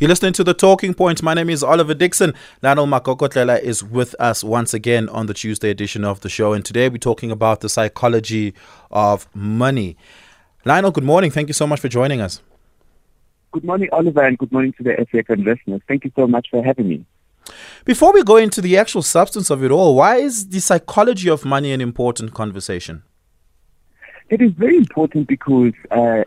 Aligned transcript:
You're 0.00 0.08
listening 0.08 0.32
to 0.32 0.44
The 0.44 0.54
Talking 0.54 0.94
Point. 0.94 1.22
My 1.22 1.34
name 1.34 1.50
is 1.50 1.62
Oliver 1.62 1.92
Dixon. 1.92 2.32
Lionel 2.62 2.86
Makokotlela 2.86 3.60
is 3.60 3.84
with 3.84 4.14
us 4.18 4.42
once 4.42 4.72
again 4.72 5.10
on 5.10 5.26
the 5.26 5.34
Tuesday 5.34 5.68
edition 5.68 6.06
of 6.06 6.20
the 6.20 6.30
show. 6.30 6.54
And 6.54 6.64
today 6.64 6.88
we're 6.88 6.96
talking 6.96 7.30
about 7.30 7.60
the 7.60 7.68
psychology 7.68 8.54
of 8.90 9.28
money. 9.34 9.98
Lionel, 10.64 10.90
good 10.90 11.04
morning. 11.04 11.30
Thank 11.30 11.48
you 11.48 11.52
so 11.52 11.66
much 11.66 11.80
for 11.80 11.88
joining 11.88 12.22
us. 12.22 12.40
Good 13.52 13.62
morning, 13.62 13.90
Oliver, 13.92 14.24
and 14.24 14.38
good 14.38 14.50
morning 14.50 14.72
to 14.78 14.82
the 14.82 14.92
SAFM 14.92 15.44
listeners. 15.44 15.82
Thank 15.86 16.04
you 16.04 16.12
so 16.16 16.26
much 16.26 16.48
for 16.50 16.64
having 16.64 16.88
me. 16.88 17.04
Before 17.84 18.14
we 18.14 18.22
go 18.22 18.38
into 18.38 18.62
the 18.62 18.78
actual 18.78 19.02
substance 19.02 19.50
of 19.50 19.62
it 19.62 19.70
all, 19.70 19.94
why 19.94 20.16
is 20.16 20.48
the 20.48 20.60
psychology 20.60 21.28
of 21.28 21.44
money 21.44 21.72
an 21.72 21.82
important 21.82 22.32
conversation? 22.32 23.02
It 24.30 24.40
is 24.40 24.52
very 24.52 24.76
important 24.76 25.26
because 25.26 25.72
uh, 25.90 26.22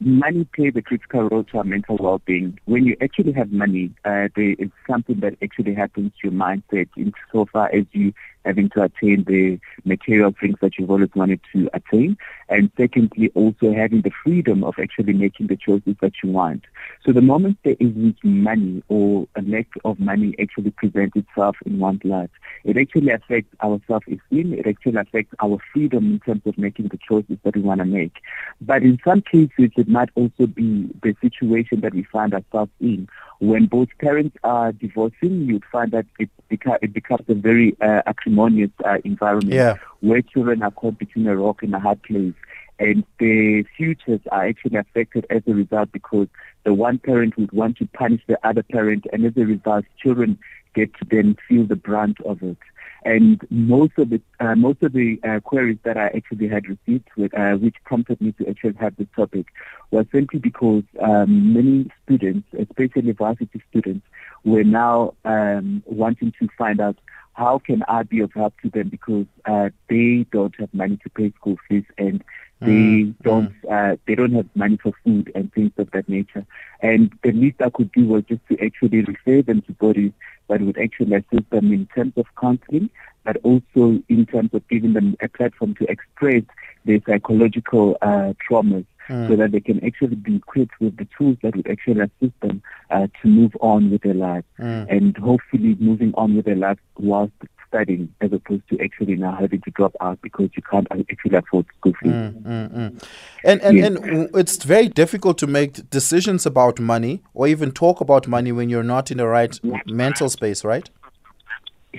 money 0.00 0.44
plays 0.56 0.72
a 0.76 0.80
critical 0.80 1.28
role 1.28 1.44
to 1.44 1.58
our 1.58 1.64
mental 1.64 1.98
well-being. 2.00 2.58
When 2.64 2.86
you 2.86 2.96
actually 3.02 3.32
have 3.32 3.52
money, 3.52 3.90
uh, 4.06 4.28
there 4.34 4.54
is 4.58 4.70
something 4.88 5.20
that 5.20 5.36
actually 5.42 5.74
happens 5.74 6.12
to 6.22 6.30
your 6.30 6.32
mindset 6.32 6.88
insofar 6.96 7.70
as 7.70 7.84
you 7.92 8.14
having 8.44 8.68
to 8.70 8.82
attain 8.82 9.24
the 9.24 9.58
material 9.84 10.34
things 10.40 10.56
that 10.60 10.78
you've 10.78 10.90
always 10.90 11.10
wanted 11.14 11.40
to 11.52 11.68
attain. 11.74 12.16
And 12.48 12.70
secondly, 12.76 13.30
also 13.34 13.72
having 13.72 14.02
the 14.02 14.10
freedom 14.24 14.64
of 14.64 14.74
actually 14.80 15.12
making 15.12 15.48
the 15.48 15.56
choices 15.56 15.96
that 16.00 16.12
you 16.22 16.30
want. 16.30 16.64
So 17.04 17.12
the 17.12 17.20
moment 17.20 17.58
there 17.64 17.76
isn't 17.78 18.16
money 18.22 18.82
or 18.88 19.26
a 19.36 19.42
lack 19.42 19.68
of 19.84 20.00
money 20.00 20.34
actually 20.40 20.70
presents 20.70 21.16
itself 21.16 21.56
in 21.66 21.78
one's 21.78 22.04
life, 22.04 22.30
it 22.64 22.76
actually 22.76 23.10
affects 23.10 23.54
our 23.60 23.80
self-esteem. 23.86 24.54
It 24.54 24.66
actually 24.66 24.96
affects 24.96 25.34
our 25.42 25.58
freedom 25.72 26.12
in 26.12 26.20
terms 26.20 26.42
of 26.46 26.58
making 26.58 26.88
the 26.88 26.98
choices 26.98 27.38
that 27.42 27.56
we 27.56 27.62
want 27.62 27.80
to 27.80 27.84
make. 27.84 28.16
But 28.60 28.82
in 28.82 28.98
some 29.04 29.22
cases, 29.22 29.70
it 29.76 29.88
might 29.88 30.10
also 30.14 30.46
be 30.46 30.88
the 31.02 31.14
situation 31.20 31.80
that 31.80 31.94
we 31.94 32.04
find 32.04 32.34
ourselves 32.34 32.72
in 32.80 33.08
when 33.40 33.66
both 33.66 33.88
parents 34.00 34.36
are 34.42 34.72
divorcing, 34.72 35.42
you'd 35.42 35.64
find 35.70 35.92
that 35.92 36.06
it, 36.18 36.28
beca- 36.50 36.78
it 36.82 36.92
becomes 36.92 37.24
a 37.28 37.34
very 37.34 37.76
uh, 37.80 38.02
acrimonious 38.28 38.70
uh, 38.84 38.98
environment 39.04 39.54
yeah. 39.54 39.74
where 40.00 40.22
children 40.22 40.62
are 40.62 40.70
caught 40.70 40.98
between 40.98 41.26
a 41.26 41.36
rock 41.36 41.62
and 41.62 41.74
a 41.74 41.80
hard 41.80 42.02
place. 42.02 42.34
And 42.78 43.04
their 43.18 43.64
futures 43.76 44.20
are 44.30 44.46
actually 44.46 44.76
affected 44.76 45.26
as 45.30 45.42
a 45.48 45.52
result 45.52 45.90
because 45.90 46.28
the 46.64 46.72
one 46.72 46.98
parent 46.98 47.36
would 47.36 47.50
want 47.50 47.76
to 47.78 47.86
punish 47.86 48.20
the 48.28 48.38
other 48.46 48.62
parent, 48.62 49.04
and 49.12 49.24
as 49.24 49.36
a 49.36 49.44
result, 49.44 49.84
children 50.00 50.38
get 50.74 50.94
to 50.94 51.04
then 51.10 51.36
feel 51.48 51.64
the 51.66 51.74
brunt 51.74 52.20
of 52.20 52.40
it. 52.42 52.58
And 53.04 53.40
most 53.50 53.92
of 53.98 54.10
the 54.10 54.20
uh, 54.38 54.54
most 54.54 54.82
of 54.82 54.92
the 54.92 55.18
uh, 55.24 55.40
queries 55.40 55.78
that 55.84 55.96
I 55.96 56.06
actually 56.08 56.48
had 56.48 56.68
received, 56.68 57.08
with, 57.16 57.36
uh, 57.36 57.54
which 57.54 57.76
prompted 57.84 58.20
me 58.20 58.32
to 58.32 58.48
actually 58.48 58.74
have 58.74 58.94
this 58.96 59.08
topic, 59.16 59.46
was 59.90 60.06
simply 60.12 60.38
because 60.38 60.84
um, 61.00 61.52
many 61.52 61.90
students, 62.04 62.46
especially 62.58 63.12
varsity 63.12 63.60
students, 63.70 64.06
were 64.44 64.64
now 64.64 65.14
um, 65.24 65.82
wanting 65.86 66.32
to 66.38 66.48
find 66.56 66.80
out 66.80 66.96
how 67.38 67.60
can 67.60 67.84
I 67.86 68.02
be 68.02 68.18
of 68.20 68.32
help 68.34 68.54
to 68.62 68.68
them 68.68 68.88
because 68.88 69.26
uh, 69.44 69.70
they 69.88 70.26
don't 70.32 70.54
have 70.58 70.74
money 70.74 70.98
to 71.04 71.10
pay 71.10 71.30
school 71.38 71.56
fees 71.68 71.84
and 71.96 72.24
they 72.60 72.66
mm, 72.66 73.14
don't 73.22 73.52
mm. 73.62 73.92
Uh, 73.92 73.96
they 74.06 74.16
don't 74.16 74.32
have 74.32 74.48
money 74.56 74.76
for 74.82 74.92
food 75.04 75.30
and 75.36 75.52
things 75.52 75.70
of 75.78 75.88
that 75.92 76.08
nature. 76.08 76.44
And 76.80 77.12
the 77.22 77.30
least 77.30 77.62
I 77.62 77.70
could 77.70 77.92
do 77.92 78.08
was 78.08 78.24
just 78.24 78.40
to 78.48 78.58
actually 78.64 79.02
refer 79.02 79.42
them 79.42 79.62
to 79.62 79.72
bodies 79.74 80.10
that 80.48 80.60
would 80.62 80.78
actually 80.78 81.14
assist 81.14 81.48
them 81.50 81.72
in 81.72 81.86
terms 81.94 82.14
of 82.16 82.26
counseling, 82.40 82.90
but 83.22 83.36
also 83.44 84.02
in 84.08 84.26
terms 84.26 84.50
of 84.52 84.66
giving 84.66 84.94
them 84.94 85.16
a 85.22 85.28
platform 85.28 85.76
to 85.76 85.88
express 85.88 86.42
their 86.84 86.98
psychological 87.06 87.96
uh, 88.02 88.32
traumas 88.44 88.86
mm. 89.08 89.28
so 89.28 89.36
that 89.36 89.52
they 89.52 89.60
can 89.60 89.84
actually 89.84 90.16
be 90.16 90.36
equipped 90.36 90.80
with 90.80 90.96
the 90.96 91.06
tools 91.16 91.36
that 91.42 91.56
would 91.56 91.68
actually 91.68 92.00
assist 92.00 92.38
them 92.40 92.62
uh, 92.90 93.06
to 93.20 93.28
move 93.28 93.56
on 93.60 93.90
with 93.90 94.02
their 94.02 94.14
lives 94.14 94.46
mm. 94.58 94.86
and 94.88 95.16
hopefully 95.16 95.76
moving 95.80 96.12
on 96.16 96.36
with 96.36 96.44
their 96.44 96.56
lives 96.56 96.80
whilst 96.98 97.32
studying 97.68 98.12
as 98.20 98.32
opposed 98.32 98.66
to 98.68 98.80
actually 98.82 99.14
now 99.14 99.36
having 99.36 99.60
to 99.60 99.70
drop 99.72 99.94
out 100.00 100.20
because 100.22 100.48
you 100.56 100.62
can't 100.62 100.86
actually 100.90 101.36
afford 101.36 101.66
school 101.78 101.92
fees. 102.02 102.12
Mm, 102.12 102.42
mm, 102.42 102.70
mm. 102.70 103.04
And 103.44 103.60
and, 103.60 103.76
yes. 103.76 103.86
and 103.86 104.30
it's 104.34 104.64
very 104.64 104.88
difficult 104.88 105.38
to 105.38 105.46
make 105.46 105.88
decisions 105.90 106.46
about 106.46 106.80
money 106.80 107.22
or 107.34 107.46
even 107.46 107.72
talk 107.72 108.00
about 108.00 108.26
money 108.26 108.52
when 108.52 108.68
you're 108.68 108.82
not 108.82 109.10
in 109.10 109.18
the 109.18 109.26
right 109.26 109.58
mental 109.86 110.28
space, 110.28 110.64
right? 110.64 110.88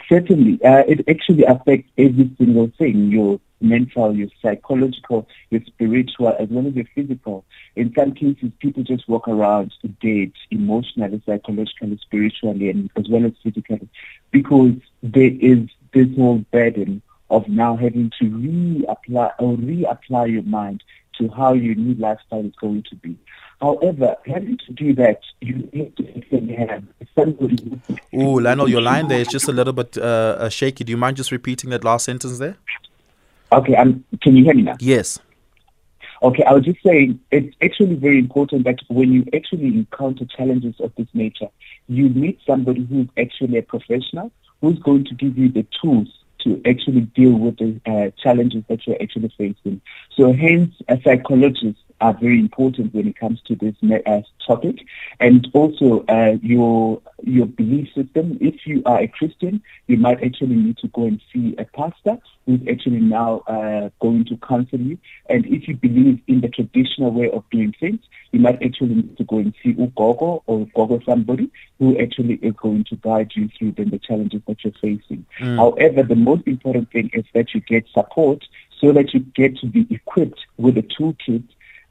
Certainly. 0.08 0.64
Uh, 0.64 0.84
it 0.88 1.08
actually 1.08 1.44
affects 1.44 1.90
every 1.98 2.30
single 2.38 2.72
thing. 2.78 3.12
Your 3.12 3.40
mental, 3.62 4.16
your 4.16 4.30
psychological, 4.42 5.28
your 5.50 5.62
spiritual, 5.66 6.36
as 6.40 6.50
well 6.50 6.68
as 6.68 6.74
your 6.74 6.86
physical. 6.96 7.46
In 7.75 7.94
some 7.97 8.14
cases, 8.14 8.52
people 8.59 8.84
just 8.84 9.08
walk 9.08 9.28
around 9.28 9.74
dead 10.02 10.31
emotionally, 10.52 11.22
psychologically, 11.25 11.98
spiritually, 12.02 12.69
and 12.69 12.90
as 12.96 13.08
well 13.09 13.25
as 13.25 13.34
physically, 13.44 13.88
because 14.31 14.75
there 15.03 15.31
is 15.40 15.68
this 15.94 16.08
whole 16.16 16.44
burden 16.52 17.02
of 17.30 17.48
now 17.48 17.75
having 17.75 18.12
to 18.19 18.25
reapply 18.25 19.31
or 19.40 19.56
reapply 19.58 20.31
your 20.31 20.44
mind 20.44 20.84
to 21.18 21.28
how 21.30 21.53
your 21.53 21.75
new 21.75 21.94
lifestyle 21.96 22.46
is 22.46 22.56
going 22.59 22.84
to 22.90 22.96
be. 22.96 23.18
However, 23.62 24.16
having 24.25 24.58
to 24.66 24.74
do 24.74 24.96
that, 24.96 25.19
you 25.42 25.69
need 25.74 25.96
to 25.98 26.56
have 26.56 26.84
somebody. 27.14 27.80
Ooh, 28.14 28.40
Lionel, 28.40 28.69
your 28.69 28.81
line 28.81 29.09
there 29.09 29.19
is 29.19 29.28
just 29.28 29.50
a 29.50 29.52
little 29.52 29.74
bit 29.74 29.98
uh, 29.98 30.50
shaky. 30.50 30.86
Do 30.86 30.92
you 30.92 30.98
mind 30.98 31.18
just 31.18 31.31
repeating 31.31 31.69
that 31.72 31.84
last 31.84 32.06
sentence 32.06 32.40
there? 32.40 32.56
Okay, 33.52 33.76
um, 33.76 34.04
can 34.22 34.36
you 34.36 34.44
hear 34.44 34.54
me 34.54 34.64
now? 34.64 34.76
Yes. 34.80 35.20
Okay, 36.22 36.44
I 36.44 36.54
was 36.54 36.66
just 36.66 36.84
saying 36.84 37.20
it's 37.32 37.56
actually 37.62 37.96
very 37.96 38.20
important 38.20 38.66
that 38.66 38.80
when 38.90 39.12
you 39.12 39.26
actually 39.34 39.68
encounter 39.68 40.26
challenges 40.26 40.76
of 40.80 40.92
this 40.98 41.08
nature, 41.14 41.48
you 41.88 42.10
meet 42.10 42.40
somebody 42.46 42.86
who's 42.86 43.08
actually 43.18 43.58
a 43.58 43.64
professional 43.64 44.32
who's 44.62 44.78
going 44.80 45.06
to 45.06 45.16
give 45.16 45.38
you 45.38 45.50
the 45.50 45.66
tools 45.82 46.10
to 46.40 46.62
actually 46.66 47.02
deal 47.02 47.34
with 47.34 47.58
the 47.58 47.80
uh, 47.86 48.12
challenges 48.22 48.64
that 48.68 48.86
you're 48.86 49.02
actually 49.02 49.34
facing. 49.38 49.81
So 50.16 50.34
hence, 50.34 50.74
a 50.88 51.00
psychologist 51.02 51.80
are 52.02 52.14
very 52.14 52.40
important 52.40 52.94
when 52.94 53.08
it 53.08 53.18
comes 53.18 53.42
to 53.48 53.56
this 53.56 53.76
uh, 54.06 54.22
topic, 54.46 54.78
and 55.20 55.48
also 55.54 56.06
uh, 56.08 56.38
your 56.42 57.02
your 57.24 57.46
belief 57.46 57.88
system. 57.94 58.38
If 58.42 58.66
you 58.66 58.82
are 58.86 59.00
a 59.00 59.08
Christian, 59.08 59.62
you 59.88 59.98
might 59.98 60.24
actually 60.24 60.56
need 60.56 60.78
to 60.78 60.88
go 60.90 61.06
and 61.06 61.22
see 61.34 61.56
a 61.58 61.66
pastor 61.66 62.18
who's 62.46 62.62
actually 62.70 63.00
now 63.00 63.40
uh, 63.48 63.90
going 64.00 64.26
to 64.26 64.38
counsel 64.38 64.80
you. 64.80 64.98
And 65.30 65.46
if 65.46 65.68
you 65.68 65.76
believe 65.76 66.20
in 66.28 66.42
the 66.42 66.50
traditional 66.50 67.12
way 67.12 67.30
of 67.30 67.44
doing 67.52 67.76
things, 67.80 68.00
you 68.31 68.40
might 68.40 68.62
actually 68.64 68.96
need 68.96 69.18
to 69.18 69.24
go 69.24 69.38
and 69.38 69.54
see 69.62 69.74
Ugogo 69.74 70.42
or 70.48 70.68
Gogo 70.74 71.00
somebody 71.06 71.52
who 71.78 71.98
actually 72.00 72.36
is 72.36 72.54
going 72.54 72.86
to 72.86 72.96
guide 72.96 73.31
you 73.36 73.50
through 73.58 73.74
then 73.74 73.90
the 73.90 74.00
challenges 74.00 74.42
that 74.48 74.64
you're 74.64 74.74
facing. 74.74 75.26
Mm. 75.40 75.58
However, 75.58 76.04
the 76.04 76.16
most 76.16 76.48
important 76.48 76.92
thing 76.92 77.12
is 77.14 77.26
that 77.34 77.54
you 77.54 77.62
get 77.62 77.86
support 77.94 78.44
so 78.80 78.92
that 78.94 79.14
you 79.14 79.20
get 79.20 79.58
to 79.58 79.68
be 79.68 79.86
equipped 79.90 80.40
with 80.58 80.78
a 80.78 80.81
toolkit 80.81 81.44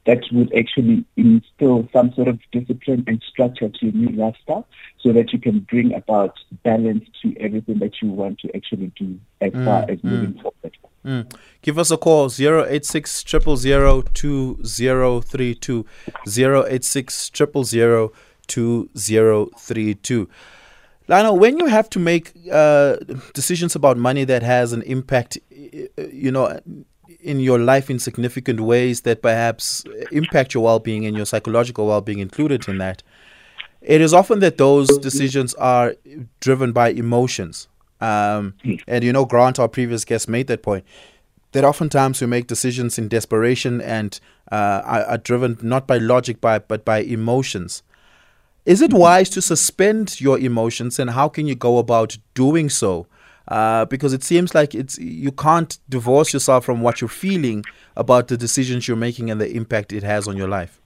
that 0.05 0.23
would 0.31 0.53
actually 0.55 1.03
instill 1.17 1.89
some 1.91 2.13
sort 2.13 2.27
of 2.27 2.39
discipline 2.51 3.03
and 3.07 3.23
structure 3.29 3.69
to 3.69 3.85
your 3.85 3.93
new 3.93 4.15
lifestyle 4.15 4.67
so 4.99 5.11
that 5.13 5.33
you 5.33 5.39
can 5.39 5.61
bring 5.61 5.91
about 5.93 6.35
balance 6.63 7.05
to 7.21 7.35
everything 7.39 7.79
that 7.79 8.01
you 8.01 8.09
want 8.09 8.39
to 8.39 8.55
actually 8.55 8.91
do 8.95 9.19
as 9.41 9.51
mm, 9.51 9.65
far 9.65 9.83
as 9.83 9.99
mm. 9.99 10.03
moving 10.03 10.33
forward. 10.41 10.77
Mm. 11.05 11.31
Give 11.61 11.77
us 11.77 11.91
a 11.91 11.97
call 11.97 12.29
086 12.29 13.23
2032 13.23 15.85
086 16.27 17.29
2032. 17.29 20.29
Lionel, 21.07 21.39
when 21.39 21.57
you 21.57 21.65
have 21.65 21.89
to 21.89 21.99
make 21.99 22.33
uh, 22.51 22.97
decisions 23.33 23.75
about 23.75 23.97
money 23.97 24.25
that 24.25 24.43
has 24.43 24.73
an 24.73 24.83
impact, 24.83 25.39
you 25.49 26.31
know, 26.31 26.59
in 27.21 27.39
your 27.39 27.59
life 27.59 27.89
in 27.89 27.99
significant 27.99 28.59
ways 28.61 29.01
that 29.01 29.21
perhaps 29.21 29.83
impact 30.11 30.53
your 30.53 30.63
well-being 30.63 31.05
and 31.05 31.15
your 31.15 31.25
psychological 31.25 31.87
well-being 31.87 32.19
included 32.19 32.67
in 32.67 32.77
that 32.77 33.03
it 33.81 34.01
is 34.01 34.13
often 34.13 34.39
that 34.39 34.57
those 34.57 34.97
decisions 34.97 35.53
are 35.55 35.95
driven 36.39 36.71
by 36.71 36.89
emotions. 36.89 37.67
Um, 38.01 38.53
and 38.87 39.03
you 39.03 39.11
know 39.11 39.25
grant 39.25 39.59
our 39.59 39.67
previous 39.67 40.05
guest 40.05 40.29
made 40.29 40.47
that 40.47 40.63
point 40.63 40.85
that 41.51 41.65
oftentimes 41.65 42.21
we 42.21 42.27
make 42.27 42.47
decisions 42.47 42.97
in 42.97 43.09
desperation 43.09 43.81
and 43.81 44.17
uh, 44.51 44.81
are, 44.85 45.03
are, 45.03 45.17
driven 45.17 45.57
not 45.61 45.85
by 45.85 45.97
logic 45.97 46.39
by, 46.39 46.59
but 46.59 46.85
by 46.85 46.99
emotions. 46.99 47.83
Is 48.65 48.81
it 48.81 48.93
wise 48.93 49.29
to 49.31 49.41
suspend 49.41 50.21
your 50.21 50.39
emotions 50.39 50.97
and 50.97 51.09
how 51.09 51.27
can 51.27 51.45
you 51.45 51.55
go 51.55 51.77
about 51.77 52.17
doing 52.35 52.69
so 52.69 53.05
uh, 53.49 53.85
because 53.85 54.13
it 54.13 54.23
seems 54.23 54.55
like 54.55 54.73
it's 54.73 54.97
you 54.99 55.31
can't 55.31 55.77
divorce 55.89 56.33
yourself 56.33 56.63
from 56.63 56.81
what 56.81 57.01
you're 57.01 57.07
feeling 57.07 57.65
about 57.97 58.27
the 58.27 58.37
decisions 58.37 58.87
you're 58.87 58.97
making 58.97 59.29
and 59.29 59.41
the 59.41 59.51
impact 59.51 59.91
it 59.91 60.03
has 60.03 60.27
on 60.27 60.37
your 60.37 60.47
life. 60.47 60.79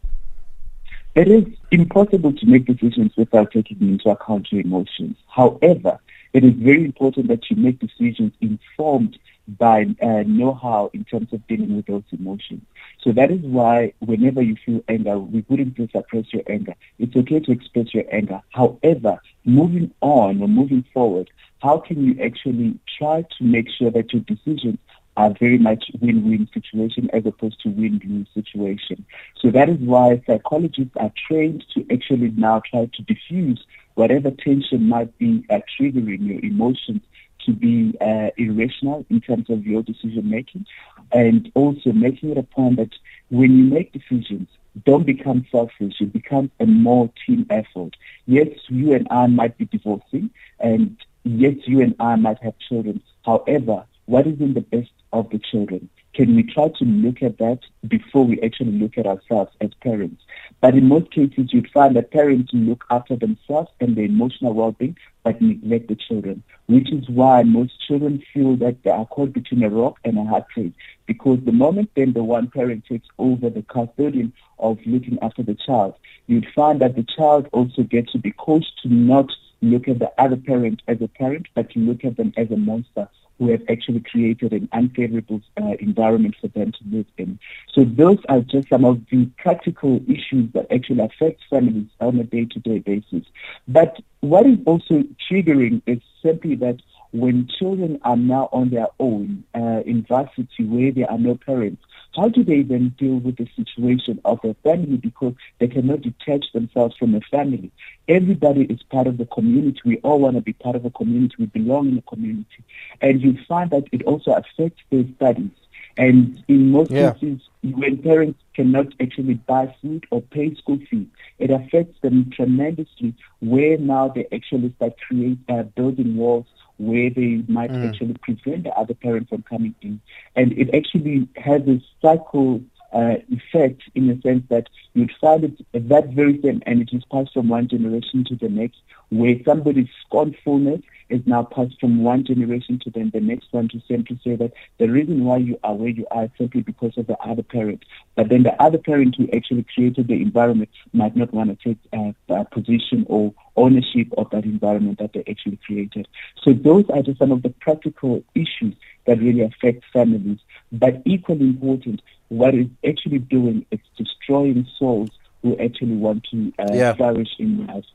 It 1.15 1.27
is 1.27 1.45
impossible 1.69 2.33
to 2.33 2.45
make 2.47 2.65
decisions 2.65 3.11
without 3.15 3.51
taking 3.51 3.77
into 3.81 4.09
account 4.09 4.51
your 4.51 4.61
emotions. 4.61 5.15
However, 5.27 5.99
it 6.33 6.43
is 6.43 6.53
very 6.53 6.83
important 6.83 7.27
that 7.27 7.49
you 7.51 7.55
make 7.55 7.79
decisions 7.79 8.33
informed 8.41 9.19
by 9.47 9.85
uh, 10.01 10.23
know-how 10.25 10.89
in 10.93 11.03
terms 11.03 11.33
of 11.33 11.45
dealing 11.47 11.75
with 11.75 11.85
those 11.85 12.03
emotions. 12.11 12.61
So 13.01 13.11
that 13.11 13.31
is 13.31 13.41
why 13.41 13.93
whenever 13.99 14.41
you 14.41 14.55
feel 14.65 14.81
anger, 14.87 15.19
we 15.19 15.45
wouldn't 15.49 15.75
just 15.75 15.91
suppress 15.91 16.25
your 16.31 16.43
anger. 16.49 16.75
It's 16.99 17.15
okay 17.15 17.39
to 17.41 17.51
express 17.51 17.93
your 17.93 18.05
anger. 18.11 18.41
However, 18.51 19.19
moving 19.45 19.91
on 20.01 20.41
or 20.41 20.47
moving 20.47 20.85
forward, 20.93 21.29
how 21.61 21.79
can 21.79 22.03
you 22.05 22.21
actually 22.23 22.79
try 22.97 23.23
to 23.37 23.43
make 23.43 23.69
sure 23.69 23.91
that 23.91 24.13
your 24.13 24.21
decisions 24.21 24.79
are 25.15 25.33
very 25.39 25.57
much 25.57 25.91
win-win 26.01 26.49
situation 26.53 27.09
as 27.13 27.25
opposed 27.25 27.61
to 27.61 27.69
win-lose 27.69 28.27
situation. 28.33 29.05
So 29.39 29.51
that 29.51 29.69
is 29.69 29.77
why 29.77 30.21
psychologists 30.25 30.95
are 30.97 31.11
trained 31.27 31.63
to 31.75 31.85
actually 31.93 32.31
now 32.31 32.61
try 32.69 32.89
to 32.91 33.01
diffuse 33.03 33.63
whatever 33.93 34.31
tension 34.31 34.89
might 34.89 35.15
be 35.19 35.45
uh, 35.49 35.59
triggering 35.79 36.27
your 36.27 36.43
emotions 36.43 37.01
to 37.45 37.51
be 37.53 37.95
uh, 38.01 38.29
irrational 38.37 39.05
in 39.09 39.21
terms 39.21 39.49
of 39.49 39.65
your 39.65 39.83
decision 39.83 40.29
making 40.29 40.65
and 41.11 41.51
also 41.55 41.91
making 41.91 42.29
it 42.31 42.37
a 42.37 42.43
point 42.43 42.77
that 42.77 42.91
when 43.29 43.57
you 43.57 43.63
make 43.63 43.91
decisions, 43.93 44.47
don't 44.85 45.05
become 45.05 45.45
selfish. 45.51 45.95
You 45.99 46.07
become 46.07 46.51
a 46.59 46.65
more 46.65 47.09
team 47.25 47.45
effort. 47.49 47.95
Yes, 48.25 48.49
you 48.67 48.93
and 48.93 49.07
I 49.11 49.27
might 49.27 49.57
be 49.57 49.65
divorcing 49.65 50.29
and 50.59 50.97
yes, 51.23 51.55
you 51.65 51.81
and 51.81 51.95
I 51.99 52.15
might 52.15 52.39
have 52.43 52.53
children. 52.59 53.01
However, 53.25 53.85
what 54.05 54.27
is 54.27 54.39
in 54.39 54.53
the 54.53 54.61
best 54.61 54.91
of 55.11 55.29
the 55.29 55.39
children? 55.39 55.89
Can 56.13 56.35
we 56.35 56.43
try 56.43 56.67
to 56.67 56.85
look 56.85 57.23
at 57.23 57.39
that 57.39 57.61
before 57.87 58.23
we 58.23 58.39
actually 58.41 58.73
look 58.73 58.99
at 58.99 59.07
ourselves 59.07 59.51
as 59.61 59.71
parents? 59.81 60.21
But 60.61 60.75
in 60.75 60.87
most 60.87 61.09
cases, 61.09 61.51
you'd 61.51 61.71
find 61.71 61.95
that 61.95 62.11
parents 62.11 62.51
look 62.53 62.85
after 62.91 63.15
themselves 63.15 63.71
and 63.79 63.95
their 63.95 64.05
emotional 64.05 64.53
well-being, 64.53 64.95
but 65.23 65.41
neglect 65.41 65.87
the 65.87 65.95
children, 65.95 66.43
which 66.67 66.93
is 66.93 67.09
why 67.09 67.41
most 67.41 67.81
children 67.87 68.21
feel 68.31 68.55
that 68.57 68.83
they 68.83 68.91
are 68.91 69.07
caught 69.07 69.33
between 69.33 69.63
a 69.63 69.71
rock 69.71 69.97
and 70.03 70.19
a 70.19 70.23
hard 70.23 70.47
place. 70.53 70.71
Because 71.07 71.39
the 71.45 71.51
moment 71.51 71.89
then 71.95 72.13
the 72.13 72.23
one 72.23 72.47
parent 72.47 72.85
takes 72.85 73.07
over 73.17 73.49
the 73.49 73.63
custodian 73.63 74.33
of 74.59 74.77
looking 74.85 75.17
after 75.23 75.41
the 75.41 75.55
child, 75.55 75.95
you'd 76.27 76.47
find 76.55 76.79
that 76.81 76.95
the 76.95 77.07
child 77.17 77.49
also 77.53 77.81
gets 77.81 78.11
to 78.11 78.19
be 78.19 78.33
coached 78.37 78.79
to 78.83 78.87
not 78.87 79.31
look 79.63 79.87
at 79.87 79.97
the 79.97 80.11
other 80.21 80.37
parent 80.37 80.83
as 80.87 81.01
a 81.01 81.07
parent, 81.07 81.47
but 81.55 81.71
to 81.71 81.79
look 81.79 82.05
at 82.05 82.17
them 82.17 82.33
as 82.37 82.51
a 82.51 82.57
monster 82.57 83.09
who 83.37 83.49
have 83.49 83.61
actually 83.69 83.99
created 83.99 84.53
an 84.53 84.69
unfavorable 84.71 85.41
uh, 85.61 85.73
environment 85.79 86.35
for 86.39 86.47
them 86.49 86.71
to 86.71 86.79
live 86.91 87.05
in. 87.17 87.39
So 87.73 87.83
those 87.83 88.19
are 88.29 88.41
just 88.41 88.69
some 88.69 88.85
of 88.85 89.01
the 89.11 89.25
practical 89.37 90.01
issues 90.07 90.51
that 90.53 90.71
actually 90.71 91.03
affect 91.03 91.41
families 91.49 91.87
on 91.99 92.19
a 92.19 92.23
day-to-day 92.23 92.79
basis. 92.79 93.25
But 93.67 93.97
what 94.21 94.45
is 94.45 94.59
also 94.65 95.03
triggering 95.29 95.81
is 95.85 95.99
simply 96.21 96.55
that 96.55 96.77
when 97.11 97.47
children 97.59 97.99
are 98.03 98.17
now 98.17 98.49
on 98.51 98.69
their 98.69 98.87
own 98.99 99.43
uh, 99.53 99.81
in 99.85 100.03
varsity 100.03 100.65
where 100.65 100.91
there 100.91 101.09
are 101.09 101.19
no 101.19 101.35
parents, 101.35 101.81
how 102.15 102.29
do 102.29 102.43
they 102.43 102.61
then 102.61 102.89
deal 102.97 103.15
with 103.15 103.37
the 103.37 103.47
situation 103.55 104.19
of 104.23 104.39
a 104.43 104.53
family 104.63 104.97
because 104.97 105.33
they 105.59 105.67
cannot 105.67 106.01
detach 106.01 106.45
themselves 106.53 106.95
from 106.97 107.15
a 107.15 107.21
family? 107.21 107.71
Everybody 108.07 108.63
is 108.65 108.83
part 108.83 109.07
of 109.07 109.17
the 109.17 109.25
community. 109.25 109.79
We 109.83 109.97
all 109.97 110.19
want 110.19 110.35
to 110.35 110.41
be 110.41 110.53
part 110.53 110.75
of 110.75 110.85
a 110.85 110.91
community. 110.91 111.35
We 111.39 111.45
belong 111.47 111.89
in 111.89 111.97
a 111.97 112.01
community. 112.03 112.63
And 113.01 113.21
you 113.21 113.37
find 113.47 113.71
that 113.71 113.85
it 113.91 114.03
also 114.03 114.31
affects 114.31 114.81
their 114.91 115.05
studies. 115.15 115.51
And 115.97 116.43
in 116.47 116.71
most 116.71 116.91
yeah. 116.91 117.13
cases, 117.13 117.41
when 117.61 117.97
parents 117.99 118.39
cannot 118.55 118.87
actually 118.99 119.35
buy 119.35 119.75
food 119.81 120.05
or 120.09 120.21
pay 120.21 120.55
school 120.55 120.79
fees, 120.89 121.07
it 121.39 121.51
affects 121.51 121.99
them 122.01 122.31
tremendously 122.31 123.13
where 123.41 123.77
now 123.77 124.07
they 124.07 124.27
actually 124.33 124.73
start 124.77 124.93
create, 125.07 125.37
uh, 125.49 125.63
building 125.63 126.15
walls 126.15 126.45
where 126.77 127.09
they 127.09 127.43
might 127.47 127.71
mm. 127.71 127.87
actually 127.87 128.15
prevent 128.15 128.63
the 128.63 128.71
other 128.71 128.95
parent 128.95 129.29
from 129.29 129.43
coming 129.43 129.75
in. 129.81 130.01
And 130.35 130.51
it 130.53 130.73
actually 130.73 131.27
has 131.37 131.61
a 131.67 131.81
cycle 132.01 132.61
uh, 132.91 133.15
effect 133.29 133.81
in 133.95 134.07
the 134.07 134.19
sense 134.21 134.43
that 134.49 134.69
you'd 134.93 135.11
find 135.19 135.43
it 135.43 135.65
that 135.89 136.09
very 136.09 136.39
same 136.41 136.61
energy 136.65 136.97
is 136.97 137.03
passed 137.11 137.33
from 137.33 137.49
one 137.49 137.67
generation 137.67 138.23
to 138.25 138.35
the 138.35 138.49
next, 138.49 138.77
where 139.09 139.35
somebody's 139.45 139.89
scornfulness 140.05 140.81
is 141.09 141.21
now 141.25 141.43
passed 141.43 141.79
from 141.79 142.03
one 142.03 142.25
generation 142.25 142.79
to 142.83 142.89
then 142.89 143.11
the 143.13 143.19
next 143.19 143.47
one 143.51 143.67
to 143.69 143.81
simply 143.87 144.19
say 144.23 144.35
that 144.35 144.53
the 144.77 144.87
reason 144.87 145.23
why 145.23 145.37
you 145.37 145.59
are 145.63 145.73
where 145.73 145.89
you 145.89 146.05
are 146.11 146.25
is 146.25 146.31
simply 146.37 146.61
because 146.61 146.97
of 146.97 147.07
the 147.07 147.17
other 147.19 147.43
parent. 147.43 147.83
But 148.15 148.29
then 148.29 148.43
the 148.43 148.61
other 148.61 148.77
parent 148.77 149.15
who 149.17 149.27
actually 149.33 149.65
created 149.73 150.07
the 150.07 150.21
environment 150.21 150.69
might 150.93 151.15
not 151.15 151.33
want 151.33 151.49
to 151.49 151.67
take 151.67 151.79
a, 151.93 152.15
a 152.29 152.45
position 152.45 153.05
or 153.07 153.33
ownership 153.55 154.07
of 154.17 154.29
that 154.31 154.45
environment 154.45 154.99
that 154.99 155.13
they 155.13 155.23
actually 155.29 155.59
created. 155.65 156.07
So 156.41 156.53
those 156.53 156.85
are 156.89 157.01
just 157.01 157.19
some 157.19 157.31
of 157.31 157.43
the 157.43 157.49
practical 157.49 158.23
issues 158.35 158.75
that 159.05 159.19
really 159.19 159.41
affect 159.41 159.83
families. 159.91 160.39
But 160.71 161.01
equally 161.05 161.47
important, 161.47 162.01
what 162.29 162.55
it's 162.55 162.69
actually 162.87 163.19
doing 163.19 163.65
is 163.71 163.79
destroying 163.97 164.67
souls 164.79 165.11
who 165.41 165.57
actually 165.59 165.95
want 165.95 166.25
to 166.31 166.53
uh, 166.57 166.73
yeah. 166.73 166.93
flourish 166.93 167.29
in 167.37 167.67
life. 167.67 167.85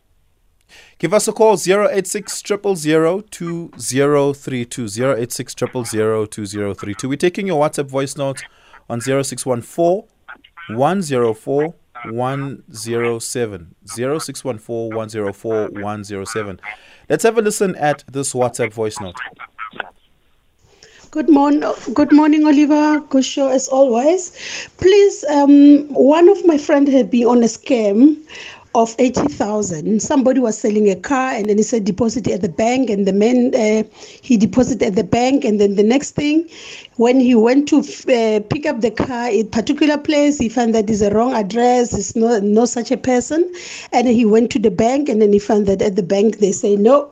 Give 0.99 1.15
us 1.15 1.29
a 1.29 1.33
call 1.33 1.57
086 1.57 2.43
2032 2.43 3.71
086 3.77 5.55
2032. 5.55 7.09
We're 7.09 7.17
taking 7.17 7.47
your 7.47 7.63
WhatsApp 7.63 7.87
voice 7.87 8.17
note 8.17 8.43
on 8.89 9.01
0614 9.01 10.05
104 10.71 11.75
107 12.07 13.75
0614 13.87 14.95
104 14.95 15.69
107. 15.71 16.61
Let's 17.09 17.23
have 17.25 17.39
a 17.39 17.43
listen 17.43 17.75
at 17.77 18.05
this 18.11 18.33
WhatsApp 18.33 18.73
voice 18.73 19.01
note. 19.01 19.17
Good 21.11 21.31
morning, 21.31 21.65
good 21.95 22.13
morning, 22.13 22.45
Oliver. 22.45 23.01
Good 23.01 23.25
show 23.25 23.49
as 23.49 23.67
always. 23.69 24.69
Please, 24.77 25.25
um, 25.31 25.89
one 25.89 26.29
of 26.29 26.45
my 26.45 26.59
friends 26.59 26.93
had 26.93 27.11
been 27.11 27.27
on 27.27 27.39
a 27.39 27.47
scam 27.47 28.19
of 28.75 28.95
80,000. 28.99 30.01
Somebody 30.01 30.41
was 30.41 30.59
selling 30.59 30.89
a 30.91 30.97
car 30.97 31.33
and 31.33 31.47
then 31.47 31.57
he 31.57 31.63
said 31.63 31.85
deposit 31.85 32.29
at 32.29 32.43
the 32.43 32.49
bank. 32.49 32.91
And 32.91 33.07
the 33.07 33.13
man, 33.13 33.55
uh, 33.55 33.83
he 34.23 34.37
deposited 34.37 34.87
at 34.87 34.95
the 34.95 35.05
bank. 35.05 35.45
And 35.45 35.61
then 35.61 35.77
the 35.77 35.83
next 35.83 36.13
thing, 36.13 36.49
when 36.97 37.21
he 37.21 37.35
went 37.35 37.69
to 37.69 37.79
uh, 37.79 38.41
pick 38.49 38.67
up 38.67 38.81
the 38.81 38.91
car 38.91 39.31
in 39.31 39.49
particular 39.49 39.99
place, 39.99 40.39
he 40.39 40.49
found 40.49 40.75
that 40.75 40.91
is 40.91 41.03
a 41.03 41.11
wrong 41.11 41.35
address, 41.35 41.93
it's 41.93 42.15
no, 42.15 42.39
no 42.41 42.65
such 42.65 42.91
a 42.91 42.97
person. 42.97 43.51
And 43.93 44.09
he 44.09 44.25
went 44.25 44.51
to 44.53 44.59
the 44.59 44.71
bank 44.71 45.09
and 45.09 45.23
then 45.23 45.33
he 45.33 45.39
found 45.39 45.67
that 45.67 45.83
at 45.83 45.97
the 45.97 46.03
bank 46.03 46.39
they 46.39 46.53
say, 46.53 46.77
no, 46.77 47.11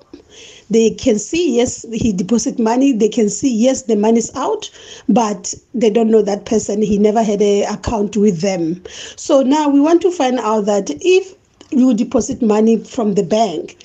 they 0.68 0.90
can 0.90 1.18
see 1.18 1.56
yes 1.56 1.86
he 1.92 2.12
deposit 2.12 2.58
money. 2.58 2.92
They 2.92 3.08
can 3.08 3.28
see 3.30 3.54
yes 3.54 3.82
the 3.82 3.96
money 3.96 4.18
is 4.18 4.32
out 4.34 4.68
but 5.08 5.54
they 5.74 5.90
don't 5.90 6.10
know 6.10 6.22
that 6.22 6.44
person. 6.44 6.82
He 6.82 6.98
never 6.98 7.22
had 7.22 7.40
a 7.40 7.62
account 7.64 8.16
with 8.16 8.40
them. 8.40 8.82
So 9.16 9.42
now 9.42 9.68
we 9.68 9.80
want 9.80 10.02
to 10.02 10.10
find 10.10 10.38
out 10.40 10.66
that 10.66 10.90
if 10.90 11.35
you 11.70 11.94
deposit 11.94 12.42
money 12.42 12.82
from 12.84 13.14
the 13.14 13.22
bank 13.22 13.76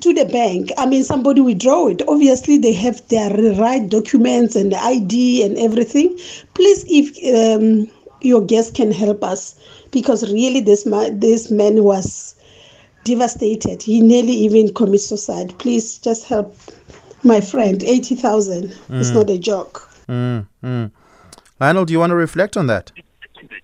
to 0.00 0.12
the 0.12 0.26
bank. 0.26 0.70
I 0.76 0.86
mean, 0.86 1.04
somebody 1.04 1.40
withdraw 1.40 1.88
it. 1.88 2.02
Obviously, 2.08 2.58
they 2.58 2.72
have 2.74 3.06
their 3.08 3.30
right 3.54 3.88
documents 3.88 4.54
and 4.54 4.72
the 4.72 4.78
ID 4.78 5.44
and 5.44 5.56
everything. 5.58 6.16
Please, 6.54 6.84
if 6.88 7.56
um, 7.56 7.90
your 8.20 8.44
guest 8.44 8.74
can 8.74 8.92
help 8.92 9.24
us, 9.24 9.58
because 9.90 10.30
really, 10.32 10.60
this 10.60 10.84
man, 10.84 11.20
this 11.20 11.50
man 11.50 11.84
was 11.84 12.34
devastated. 13.04 13.82
He 13.82 14.00
nearly 14.00 14.32
even 14.32 14.74
commits 14.74 15.06
suicide. 15.06 15.58
Please 15.58 15.98
just 15.98 16.26
help 16.26 16.54
my 17.24 17.40
friend. 17.40 17.82
80,000 17.82 18.64
mm. 18.64 19.00
It's 19.00 19.10
not 19.10 19.30
a 19.30 19.38
joke. 19.38 19.88
Mm, 20.08 20.46
mm. 20.62 20.90
Lionel, 21.60 21.84
do 21.84 21.92
you 21.92 21.98
want 21.98 22.10
to 22.10 22.16
reflect 22.16 22.56
on 22.56 22.66
that? 22.66 22.92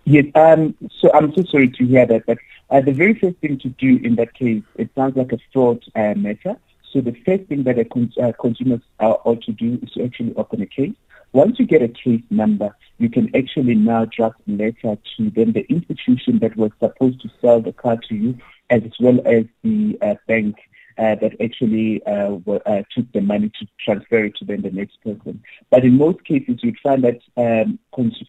Yes. 0.05 0.27
Um, 0.35 0.75
so 1.01 1.11
I'm 1.13 1.35
so 1.35 1.45
sorry 1.45 1.69
to 1.69 1.87
hear 1.87 2.07
that. 2.07 2.27
But 2.27 2.39
uh, 2.71 2.81
the 2.81 2.93
very 2.93 3.15
first 3.15 3.37
thing 3.39 3.59
to 3.59 3.69
do 3.69 3.99
in 4.03 4.17
that 4.17 4.35
case, 4.35 4.63
it 4.77 4.91
sounds 4.95 5.17
like 5.17 5.33
a 5.33 5.39
fraud 5.53 5.85
uh, 5.95 6.15
matter. 6.15 6.57
So 6.93 7.01
the 7.01 7.13
first 7.27 7.45
thing 7.45 7.65
that 7.65 7.79
a 7.79 7.85
con- 7.85 8.13
uh, 8.23 8.33
consumers 8.41 8.81
uh, 9.01 9.15
ought 9.25 9.43
to 9.43 9.53
do 9.53 9.79
is 9.83 9.91
to 9.93 10.05
actually 10.05 10.35
open 10.37 10.63
a 10.63 10.67
case. 10.67 10.95
Once 11.33 11.59
you 11.59 11.67
get 11.67 11.83
a 11.83 11.89
case 11.89 12.23
number, 12.31 12.71
you 12.99 13.11
can 13.11 13.35
actually 13.35 13.75
now 13.75 14.05
draft 14.05 14.37
a 14.49 14.53
letter 14.53 14.97
to 15.17 15.31
then 15.31 15.53
the 15.53 15.67
institution 15.69 16.39
that 16.39 16.57
was 16.57 16.71
supposed 16.79 17.21
to 17.23 17.29
sell 17.41 17.61
the 17.61 17.73
car 17.73 17.97
to 18.09 18.15
you 18.15 18.39
as 18.71 18.83
well 19.01 19.21
as 19.27 19.45
the 19.63 19.99
uh, 20.01 20.15
bank 20.29 20.57
uh, 20.97 21.17
that 21.17 21.33
actually 21.43 22.01
uh, 22.07 22.39
uh, 22.67 22.83
took 22.95 23.11
the 23.13 23.21
money 23.21 23.51
to 23.59 23.67
transfer 23.85 24.25
it 24.25 24.37
to 24.37 24.45
then 24.45 24.63
the 24.63 24.71
next 24.71 25.03
person. 25.03 25.43
But 25.71 25.85
in 25.85 25.99
most 25.99 26.25
cases, 26.25 26.61
you'd 26.63 26.79
find 26.81 27.03
that 27.03 27.21
um, 27.37 27.79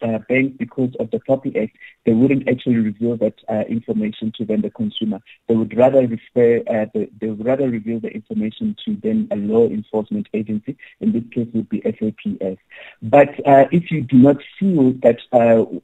uh, 0.02 0.18
banks, 0.28 0.56
because 0.58 0.94
of 1.00 1.10
the 1.10 1.18
POPI 1.18 1.62
Act, 1.62 1.76
they 2.04 2.12
wouldn't 2.12 2.48
actually 2.48 2.76
reveal 2.76 3.16
that 3.16 3.34
uh, 3.48 3.64
information 3.68 4.32
to 4.36 4.44
then 4.44 4.60
the 4.62 4.70
consumer. 4.70 5.20
They 5.48 5.54
would 5.54 5.76
rather 5.76 6.06
refer, 6.06 6.58
uh, 6.68 6.86
the, 6.94 7.08
they 7.20 7.28
would 7.28 7.44
rather 7.44 7.68
reveal 7.68 8.00
the 8.00 8.08
information 8.08 8.76
to 8.84 8.96
then 9.02 9.28
a 9.30 9.36
law 9.36 9.66
enforcement 9.66 10.28
agency. 10.34 10.76
In 11.00 11.12
this 11.12 11.24
case, 11.32 11.48
would 11.54 11.68
be 11.68 11.82
SAPS. 11.82 12.58
But 13.02 13.30
if 13.72 13.90
you 13.90 14.02
do 14.02 14.16
not 14.16 14.36
feel 14.58 14.92
that 15.02 15.18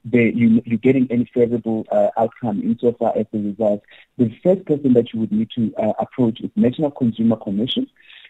they, 0.05 0.33
you, 0.33 0.63
you're 0.65 0.79
getting 0.79 1.09
any 1.11 1.29
favorable 1.33 1.87
outcome 2.17 2.63
insofar 2.63 3.13
as 3.17 3.27
the 3.33 3.39
result, 3.39 3.83
the 4.19 4.35
first 4.43 4.65
person 4.67 4.93
that 4.95 5.13
you 5.13 5.21
would 5.21 5.33
need 5.33 5.51
to 5.57 5.73
approach 5.99 6.41
is 6.41 6.51
National 6.57 6.91
Consumer 6.91 7.37
Commission. 7.37 7.87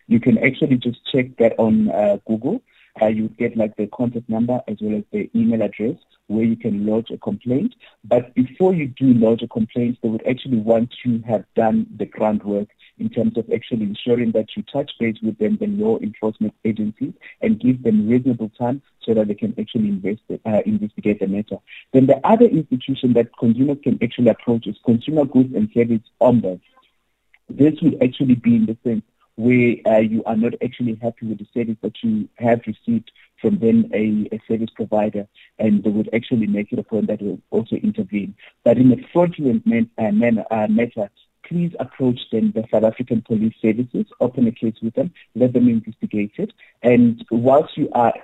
You 0.09 0.21
can 0.21 0.39
actually 0.39 0.77
just 0.77 0.99
check 1.11 1.37
that 1.39 1.59
on 1.59 1.91
uh, 1.91 2.19
Google. 2.27 2.63
Uh, 3.01 3.07
you 3.07 3.29
get 3.39 3.57
like 3.57 3.77
the 3.77 3.87
contact 3.89 4.29
number 4.29 4.61
as 4.69 4.77
well 4.81 4.99
as 4.99 5.05
the 5.13 5.31
email 5.35 5.63
address 5.63 5.97
where 6.27 6.45
you 6.45 6.57
can 6.57 6.87
lodge 6.87 7.11
a 7.11 7.19
complaint. 7.19 7.75
But 8.05 8.35
before 8.35 8.75
you 8.75 8.89
do 8.89 9.13
lodge 9.15 9.43
a 9.43 9.49
complaint, 9.49 9.99
they 10.03 10.09
would 10.09 10.27
actually 10.27 10.59
want 10.59 10.95
to 11.05 11.21
have 11.27 11.45
done 11.55 11.87
the 11.97 12.07
groundwork 12.07 12.69
in 12.99 13.09
terms 13.09 13.37
of 13.37 13.51
actually 13.53 13.83
ensuring 13.85 14.33
that 14.33 14.57
you 14.57 14.63
touch 14.65 14.93
base 14.99 15.17
with 15.23 15.39
them, 15.39 15.57
the 15.59 15.67
law 15.67 15.99
enforcement 15.99 16.55
agencies, 16.65 17.13
and 17.41 17.61
give 17.61 17.83
them 17.83 18.09
reasonable 18.09 18.51
time 18.51 18.83
so 19.03 19.15
that 19.15 19.29
they 19.29 19.35
can 19.35 19.55
actually 19.59 19.89
invest, 19.89 20.21
uh, 20.31 20.61
investigate 20.65 21.21
the 21.21 21.27
matter. 21.27 21.57
Then 21.93 22.07
the 22.07 22.21
other 22.27 22.45
institution 22.47 23.15
that 23.15 23.37
consumers 23.39 23.79
can 23.83 23.99
actually 24.03 24.29
approach 24.29 24.67
is 24.67 24.77
Consumer 24.85 25.25
Goods 25.25 25.55
and 25.55 25.71
Service 25.73 26.03
Ombuds. 26.21 26.61
This 27.49 27.75
would 27.83 28.03
actually 28.03 28.37
be 28.37 28.57
in 28.57 28.67
the 28.67 28.77
sense 28.85 29.03
where 29.37 29.77
uh, 29.87 29.99
you 29.99 30.23
are 30.25 30.37
not 30.37 30.55
actually 30.63 30.99
happy 31.01 31.27
with 31.27 31.39
the 31.39 31.47
service 31.55 31.77
that 31.83 32.03
you 32.03 32.29
have 32.37 32.61
received 32.67 33.11
from 33.41 33.59
then 33.59 33.91
a, 33.93 34.35
a, 34.35 34.41
service 34.47 34.71
provider, 34.75 35.27
and 35.59 35.83
they 35.83 35.91
would 35.91 36.09
actually 36.15 36.47
make 36.47 36.73
it 36.73 36.79
a 36.79 36.83
point 36.83 37.09
that 37.09 37.21
will 37.21 37.41
also 37.51 37.77
intervene. 37.77 38.35
But 38.65 38.79
in 38.79 38.93
a 38.93 38.97
fraudulent 39.13 39.67
man, 39.67 39.91
uh, 39.99 40.13
man, 40.13 40.45
uh, 40.51 40.69
matter, 40.69 41.11
please 41.45 41.75
approach 41.81 42.21
them, 42.31 42.53
the 42.55 42.65
South 42.71 42.85
African 42.85 43.23
Police 43.23 43.55
Services, 43.61 44.07
open 44.21 44.47
a 44.47 44.53
case 44.53 44.77
with 44.81 44.95
them, 44.95 45.13
let 45.35 45.53
them 45.53 45.69
investigate 45.69 46.33
it, 46.39 46.53
and 46.83 47.25
whilst 47.31 47.77
you 47.77 47.89
are 47.93 48.15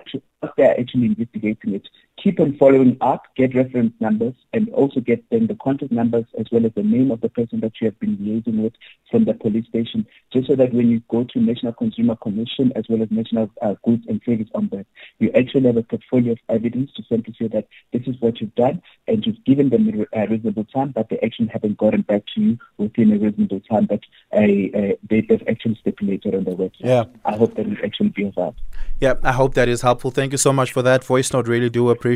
they're 0.57 0.79
actually 0.79 1.07
investigating 1.07 1.75
it, 1.75 1.89
keep 2.23 2.41
on 2.41 2.57
following 2.57 2.97
up, 3.01 3.23
get 3.37 3.55
reference 3.55 3.93
numbers, 4.01 4.35
and 4.53 4.69
also 4.71 5.01
get 5.01 5.29
them 5.31 5.47
the 5.47 5.55
contact 5.57 5.93
numbers 5.93 6.25
as 6.39 6.47
well 6.51 6.67
as 6.67 6.73
the 6.75 6.83
name 6.83 7.11
of 7.11 7.21
the 7.21 7.29
person 7.29 7.61
that 7.61 7.73
you 7.81 7.87
have 7.87 7.99
been 8.01 8.17
liaising 8.17 8.63
with 8.63 8.73
from 9.11 9.25
the 9.25 9.35
police 9.35 9.67
station, 9.67 10.07
just 10.33 10.49
so 10.49 10.57
that 10.57 10.75
when 10.75 10.91
you 10.91 11.01
go 11.09 11.25
to 11.25 11.41
National 11.41 11.73
Consumer 11.73 12.17
Commission 12.17 12.73
as 12.77 12.85
well 12.89 13.03
as 13.03 13.11
National 13.11 13.51
uh, 13.63 13.75
Goods 13.85 14.05
and 14.09 14.21
Service 14.27 14.49
Ombuds, 14.55 14.87
you 15.19 15.31
actually 15.37 15.67
have 15.67 15.77
a 15.77 15.83
portfolio 15.83 16.33
of 16.33 16.39
evidence 16.49 16.93
to 16.95 17.03
simply 17.09 17.35
say 17.39 17.49
that 17.49 17.69
this 17.93 18.03
is 18.07 18.21
what 18.21 18.41
you've 18.41 18.55
done, 18.55 18.83
and 19.07 19.25
you've 19.25 19.45
given 19.45 19.71
them 19.71 20.07
a 20.13 20.27
reasonable 20.27 20.65
time, 20.65 20.91
but 20.91 21.09
they 21.09 21.19
actually 21.21 21.49
haven't 21.49 21.79
gotten 21.79 22.03
back 22.03 22.25
to 22.35 22.41
you 22.41 22.59
within 22.79 23.13
a 23.13 23.19
reasonable 23.19 23.61
time 23.61 23.87
that 23.87 24.01
uh, 24.33 24.79
uh, 24.79 24.95
they've 25.09 25.43
actually 25.49 25.77
stipulated 25.77 26.35
on 26.35 26.45
the 26.45 26.51
website. 26.51 26.73
Yeah. 26.81 27.05
I 27.25 27.37
hope 27.37 27.55
that 27.55 27.67
will 27.67 27.77
actually 27.85 28.11
be 28.11 28.25
of 28.25 28.35
help. 28.35 28.57
Yeah, 29.01 29.15
I 29.23 29.33
hope 29.33 29.55
that 29.55 29.69
is 29.69 29.83
helpful. 29.83 30.11
Thank 30.11 30.33
you 30.33 30.39
so 30.39 30.53
much 30.53 30.73
for 30.73 30.83
that 30.83 31.05
voice 31.05 31.33
note. 31.33 31.47
Really 31.47 31.71
do 31.71 31.89
appreciate 31.91 32.08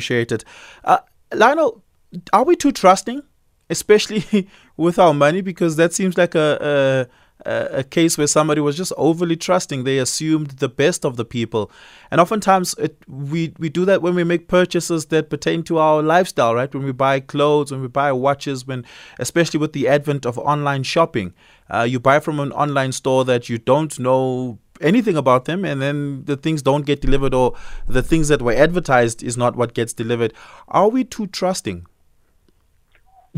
Uh, 0.85 0.99
Lionel, 1.35 1.83
are 2.33 2.45
we 2.45 2.57
too 2.57 2.73
trusting, 2.73 3.23
especially 3.71 4.49
with 4.77 4.99
our 4.99 5.15
money? 5.15 5.41
Because 5.41 5.77
that 5.77 5.93
seems 5.93 6.19
like 6.19 6.35
a, 6.35 7.09
a, 7.47 7.79
a 7.79 7.85
case 7.85 8.19
where 8.19 8.27
somebody 8.27 8.61
was 8.61 8.77
just 8.77 8.93
overly 8.97 9.37
trusting. 9.37 9.85
They 9.85 9.99
assumed 9.99 10.51
the 10.59 10.69
best 10.69 11.05
of 11.05 11.17
the 11.17 11.25
people, 11.25 11.71
and 12.11 12.21
oftentimes 12.21 12.75
it, 12.79 12.97
we 13.09 13.55
we 13.59 13.69
do 13.69 13.85
that 13.87 14.03
when 14.03 14.15
we 14.15 14.25
make 14.25 14.49
purchases 14.49 15.07
that 15.07 15.31
pertain 15.31 15.63
to 15.65 15.79
our 15.79 16.03
lifestyle, 16.03 16.55
right? 16.55 16.73
When 16.73 16.85
we 16.85 16.93
buy 16.93 17.21
clothes, 17.21 17.73
when 17.73 17.81
we 17.81 17.89
buy 17.89 18.13
watches, 18.13 18.67
when 18.67 18.85
especially 19.19 19.59
with 19.59 19.73
the 19.73 19.89
advent 19.89 20.27
of 20.27 20.39
online 20.39 20.83
shopping, 20.83 21.33
uh, 21.73 21.83
you 21.83 21.99
buy 21.99 22.21
from 22.21 22.39
an 22.41 22.53
online 22.53 22.93
store 22.93 23.25
that 23.25 23.49
you 23.49 23.59
don't 23.59 23.99
know 23.99 24.59
anything 24.83 25.17
about 25.17 25.45
them 25.45 25.65
and 25.65 25.81
then 25.81 26.25
the 26.25 26.37
things 26.37 26.63
don't 26.63 26.87
get 26.87 27.01
delivered 27.01 27.35
or 27.35 27.55
the 27.87 28.03
things 28.03 28.29
that 28.29 28.43
were 28.43 28.53
advertised 28.53 29.23
is 29.23 29.37
not 29.37 29.57
what 29.57 29.75
gets 29.75 29.93
delivered. 29.93 30.33
Are 30.69 30.89
we 30.89 31.05
too 31.05 31.27
trusting 31.27 31.87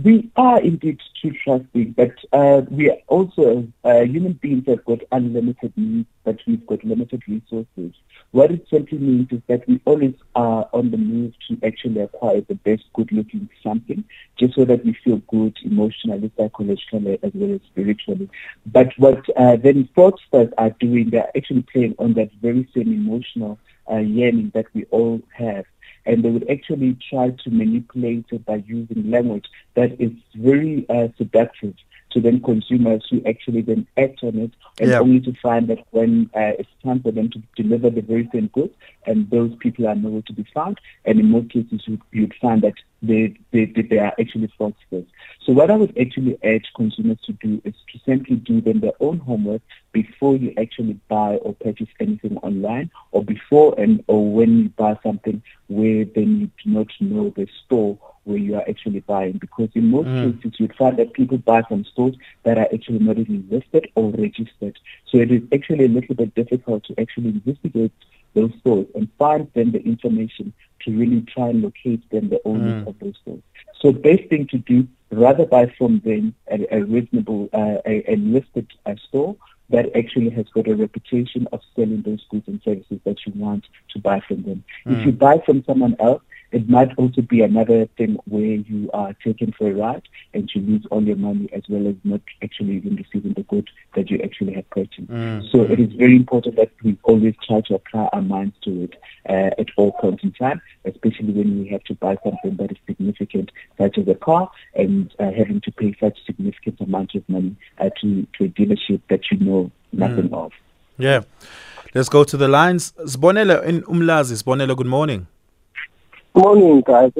we 0.02 0.28
are 0.36 0.60
indeed 0.60 1.00
too 1.22 1.32
trusting, 1.44 1.92
but 1.92 2.12
uh, 2.32 2.62
we 2.68 2.90
are 2.90 2.98
also 3.06 3.66
uh, 3.84 4.00
human 4.00 4.32
beings 4.32 4.64
have 4.66 4.84
got 4.84 5.00
unlimited 5.12 5.72
needs, 5.76 6.08
but 6.24 6.36
we've 6.46 6.66
got 6.66 6.82
limited 6.84 7.22
resources. 7.28 7.94
What 8.32 8.50
it 8.50 8.66
simply 8.68 8.98
means 8.98 9.30
is 9.30 9.40
that 9.46 9.66
we 9.68 9.80
always 9.84 10.14
are 10.34 10.68
on 10.72 10.90
the 10.90 10.96
move 10.96 11.34
to 11.48 11.58
actually 11.64 12.00
acquire 12.00 12.40
the 12.40 12.56
best 12.56 12.82
good-looking 12.94 13.48
something, 13.62 14.02
just 14.36 14.56
so 14.56 14.64
that 14.64 14.84
we 14.84 14.94
feel 15.04 15.18
good 15.28 15.56
emotionally, 15.64 16.32
psychologically, 16.36 17.18
as 17.22 17.30
well 17.32 17.54
as 17.54 17.60
spiritually. 17.70 18.28
But 18.66 18.92
what 18.96 19.24
uh, 19.36 19.56
then 19.56 19.88
fraudsters 19.96 20.52
are 20.58 20.70
doing, 20.70 21.10
they're 21.10 21.30
actually 21.36 21.62
playing 21.62 21.94
on 22.00 22.14
that 22.14 22.32
very 22.42 22.68
same 22.74 22.92
emotional 22.92 23.60
uh, 23.88 23.98
yearning 23.98 24.50
that 24.54 24.66
we 24.74 24.86
all 24.86 25.22
have 25.32 25.66
and 26.06 26.24
they 26.24 26.30
would 26.30 26.48
actually 26.50 26.96
try 27.10 27.30
to 27.30 27.50
manipulate 27.50 28.26
it 28.30 28.44
by 28.44 28.62
using 28.66 29.10
language 29.10 29.46
that 29.74 30.00
is 30.00 30.12
very 30.34 30.86
uh, 30.88 31.08
seductive 31.16 31.74
to 32.14 32.20
then 32.20 32.40
consumers 32.40 33.04
who 33.10 33.20
actually 33.26 33.60
then 33.60 33.86
act 33.96 34.22
on 34.22 34.38
it 34.38 34.52
and 34.80 34.90
yeah. 34.90 35.00
only 35.00 35.20
to 35.20 35.34
find 35.42 35.68
that 35.68 35.84
when 35.90 36.30
uh, 36.34 36.54
it's 36.58 36.70
time 36.82 37.02
for 37.02 37.10
them 37.10 37.28
to 37.28 37.42
deliver 37.56 37.90
the 37.90 38.00
very 38.00 38.28
same 38.32 38.46
goods 38.54 38.72
and 39.04 39.28
those 39.30 39.54
people 39.56 39.86
are 39.86 39.96
nowhere 39.96 40.22
to 40.22 40.32
be 40.32 40.46
found 40.54 40.80
and 41.04 41.18
in 41.18 41.28
most 41.28 41.50
cases 41.50 41.82
you'd, 41.86 42.00
you'd 42.12 42.34
find 42.40 42.62
that 42.62 42.74
they, 43.02 43.36
they, 43.50 43.66
they 43.66 43.98
are 43.98 44.14
actually 44.18 44.48
fraudsters. 44.58 45.06
So 45.42 45.52
what 45.52 45.70
I 45.70 45.76
would 45.76 45.98
actually 45.98 46.38
urge 46.44 46.66
consumers 46.74 47.18
to 47.26 47.32
do 47.32 47.60
is 47.64 47.74
to 47.92 47.98
simply 48.06 48.36
do 48.36 48.60
them 48.60 48.80
their 48.80 48.92
own 49.00 49.18
homework 49.18 49.62
before 49.92 50.36
you 50.36 50.54
actually 50.56 50.98
buy 51.08 51.36
or 51.36 51.54
purchase 51.54 51.88
anything 51.98 52.38
online 52.38 52.90
or 53.10 53.24
before 53.24 53.74
and 53.76 54.02
or 54.06 54.32
when 54.32 54.58
you 54.58 54.68
buy 54.70 54.96
something 55.02 55.42
where 55.66 56.04
then 56.04 56.40
you 56.40 56.50
do 56.62 56.70
not 56.70 56.86
know 57.00 57.32
the 57.36 57.48
store 57.64 57.98
where 58.24 58.38
you 58.38 58.56
are 58.56 58.64
actually 58.68 59.00
buying 59.00 59.38
because 59.38 59.68
in 59.74 59.86
most 59.86 60.08
mm. 60.08 60.42
cases 60.42 60.60
you'd 60.60 60.74
find 60.74 60.96
that 60.96 61.12
people 61.12 61.38
buy 61.38 61.62
from 61.62 61.84
stores 61.84 62.16
that 62.42 62.58
are 62.58 62.68
actually 62.72 62.98
not 62.98 63.18
even 63.18 63.46
listed 63.50 63.90
or 63.94 64.10
registered. 64.10 64.78
So 65.06 65.18
it 65.18 65.30
is 65.30 65.42
actually 65.52 65.84
a 65.84 65.88
little 65.88 66.14
bit 66.14 66.34
difficult 66.34 66.84
to 66.84 67.00
actually 67.00 67.28
investigate 67.28 67.92
those 68.34 68.52
stores 68.60 68.86
and 68.94 69.08
find 69.18 69.50
them 69.54 69.72
the 69.72 69.82
information 69.82 70.52
to 70.80 70.96
really 70.96 71.22
try 71.22 71.48
and 71.48 71.62
locate 71.62 72.08
them 72.10 72.28
the 72.28 72.40
owners 72.44 72.84
mm. 72.84 72.88
of 72.88 72.98
those 72.98 73.14
stores. 73.22 73.42
So 73.80 73.92
best 73.92 74.28
thing 74.28 74.46
to 74.48 74.58
do, 74.58 74.88
rather 75.10 75.46
buy 75.46 75.72
from 75.78 76.00
them 76.00 76.34
a, 76.50 76.66
a 76.74 76.84
reasonable, 76.84 77.48
uh, 77.52 77.78
a, 77.86 78.12
a 78.12 78.16
listed 78.16 78.72
uh, 78.86 78.94
store 79.08 79.36
that 79.70 79.94
actually 79.96 80.30
has 80.30 80.46
got 80.50 80.68
a 80.68 80.74
reputation 80.74 81.48
of 81.52 81.60
selling 81.74 82.02
those 82.02 82.24
goods 82.30 82.46
and 82.48 82.60
services 82.62 83.00
that 83.04 83.24
you 83.26 83.32
want 83.36 83.64
to 83.90 83.98
buy 83.98 84.20
from 84.20 84.42
them. 84.42 84.64
Mm. 84.86 84.98
If 84.98 85.06
you 85.06 85.12
buy 85.12 85.38
from 85.44 85.64
someone 85.64 85.96
else, 85.98 86.22
it 86.54 86.68
might 86.68 86.96
also 86.96 87.20
be 87.20 87.40
another 87.40 87.86
thing 87.98 88.16
where 88.26 88.44
you 88.44 88.88
are 88.94 89.12
taken 89.24 89.52
for 89.58 89.68
a 89.68 89.74
ride 89.74 90.02
and 90.32 90.48
you 90.54 90.60
lose 90.60 90.86
all 90.92 91.02
your 91.02 91.16
money 91.16 91.48
as 91.52 91.64
well 91.68 91.88
as 91.88 91.96
not 92.04 92.20
actually 92.44 92.76
even 92.76 92.94
receiving 92.94 93.32
the 93.32 93.42
good 93.42 93.68
that 93.96 94.08
you 94.08 94.20
actually 94.22 94.54
have 94.54 94.70
purchased. 94.70 95.08
Mm. 95.08 95.50
So 95.50 95.62
it 95.62 95.80
is 95.80 95.92
very 95.94 96.14
important 96.14 96.54
that 96.54 96.70
we 96.84 96.96
always 97.02 97.34
try 97.44 97.60
to 97.62 97.74
apply 97.74 98.08
our 98.12 98.22
minds 98.22 98.54
to 98.62 98.84
it 98.84 98.94
uh, 99.28 99.50
at 99.58 99.66
all 99.76 99.90
points 99.92 100.22
in 100.22 100.30
time, 100.30 100.62
especially 100.84 101.32
when 101.32 101.58
we 101.58 101.68
have 101.70 101.82
to 101.84 101.94
buy 101.94 102.16
something 102.22 102.54
that 102.58 102.70
is 102.70 102.78
significant, 102.86 103.50
such 103.76 103.98
as 103.98 104.06
a 104.06 104.14
car, 104.14 104.48
and 104.76 105.12
uh, 105.18 105.32
having 105.32 105.60
to 105.62 105.72
pay 105.72 105.96
such 105.98 106.24
significant 106.24 106.80
amounts 106.80 107.16
of 107.16 107.28
money 107.28 107.56
uh, 107.78 107.90
to, 108.00 108.24
to 108.38 108.44
a 108.44 108.48
dealership 108.48 109.00
that 109.08 109.28
you 109.32 109.38
know 109.38 109.72
nothing 109.90 110.28
mm. 110.28 110.44
of. 110.44 110.52
Yeah. 110.98 111.22
Let's 111.94 112.08
go 112.08 112.22
to 112.22 112.36
the 112.36 112.46
lines. 112.46 112.92
Zbonela 113.00 113.64
in 113.64 113.82
Umlazi. 113.82 114.40
Zbonela, 114.40 114.76
good 114.76 114.86
morning. 114.86 115.26
Morning, 116.36 116.80
guys. 116.80 117.12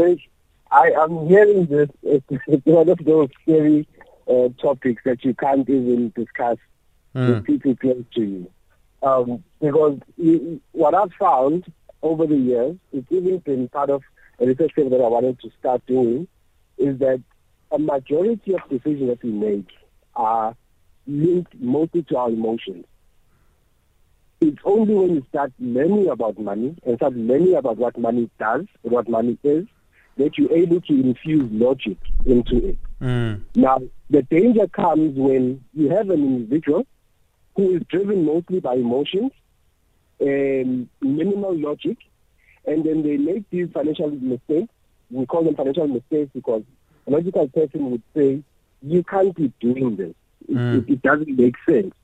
I 0.73 0.91
am 0.91 1.29
hearing 1.29 1.67
this. 1.67 1.89
It's 2.03 2.67
one 2.67 2.89
of 2.89 2.99
those 2.99 3.29
scary 3.43 3.87
uh, 4.29 4.49
topics 4.61 5.03
that 5.05 5.25
you 5.25 5.35
can't 5.35 5.69
even 5.71 6.13
discuss 6.17 6.59
mm. 7.15 7.29
with 7.29 7.45
people 7.45 7.77
close 7.77 8.05
to 8.17 8.21
you. 8.21 8.51
Um, 9.05 9.45
because 9.61 10.01
you, 10.17 10.61
what 10.73 10.97
I've 10.97 11.13
found 11.13 11.73
over 12.03 12.27
the 12.27 12.37
years, 12.37 12.77
it's 12.93 13.07
even 13.13 13.39
been 13.39 13.69
part 13.69 13.91
of 13.91 14.03
a 14.41 14.47
research 14.47 14.75
paper 14.75 14.91
that 14.91 15.01
I 15.01 15.07
wanted 15.07 15.39
to 15.43 15.51
start 15.61 15.87
doing, 15.87 16.27
is 16.77 16.99
that 16.99 17.23
a 17.71 17.79
majority 17.79 18.55
of 18.55 18.69
decisions 18.69 19.11
that 19.11 19.23
we 19.23 19.31
make 19.31 19.69
are 20.17 20.57
linked 21.07 21.55
mostly 21.61 22.03
to 22.03 22.17
our 22.17 22.31
emotions. 22.31 22.85
It's 24.49 24.59
only 24.65 24.95
when 24.95 25.15
you 25.15 25.27
start 25.31 25.53
learning 25.59 26.09
about 26.09 26.39
money 26.39 26.77
and 26.85 26.97
start 26.97 27.15
learning 27.15 27.55
about 27.55 27.79
what 27.79 27.97
money 27.97 28.29
does, 28.39 28.67
what 28.83 29.09
money 29.09 29.39
is, 29.43 29.67
that 30.19 30.37
you're 30.37 30.53
able 30.53 30.83
to 30.83 30.93
infuse 30.93 31.51
logic 31.51 31.97
into 32.27 32.69
it. 32.69 32.79
Mm. 33.01 33.41
Now, 33.55 33.81
the 34.11 34.23
danger 34.23 34.69
comes 34.69 35.17
when 35.19 35.65
you 35.73 35.89
have 35.89 36.11
an 36.11 36.23
individual 36.23 36.87
who 37.57 37.77
is 37.77 37.83
driven 37.89 38.27
mostly 38.27 38.61
by 38.61 38.75
emotions 38.75 39.33
and 40.21 40.89
minimal 41.01 41.59
logic, 41.59 41.97
and 42.67 42.85
then 42.85 43.03
they 43.03 43.17
make 43.17 43.49
these 43.49 43.71
financial 43.73 44.11
mistakes. 44.11 44.73
We 45.11 45.25
call 45.25 45.45
them 45.45 45.57
financial 45.57 45.89
mistakes 45.89 46.31
because 46.35 46.65
a 47.07 47.11
logical 47.11 47.49
person 47.49 47.91
would 47.91 48.03
say, 48.15 48.43
you 48.83 49.03
can't 49.05 49.35
be 49.35 49.53
doing 49.59 49.97
this. 49.97 50.15
Mm. 50.51 50.87
it, 50.87 50.93
it 50.93 51.03
doesn't 51.03 51.35
make 51.35 51.55
sense. 51.67 51.95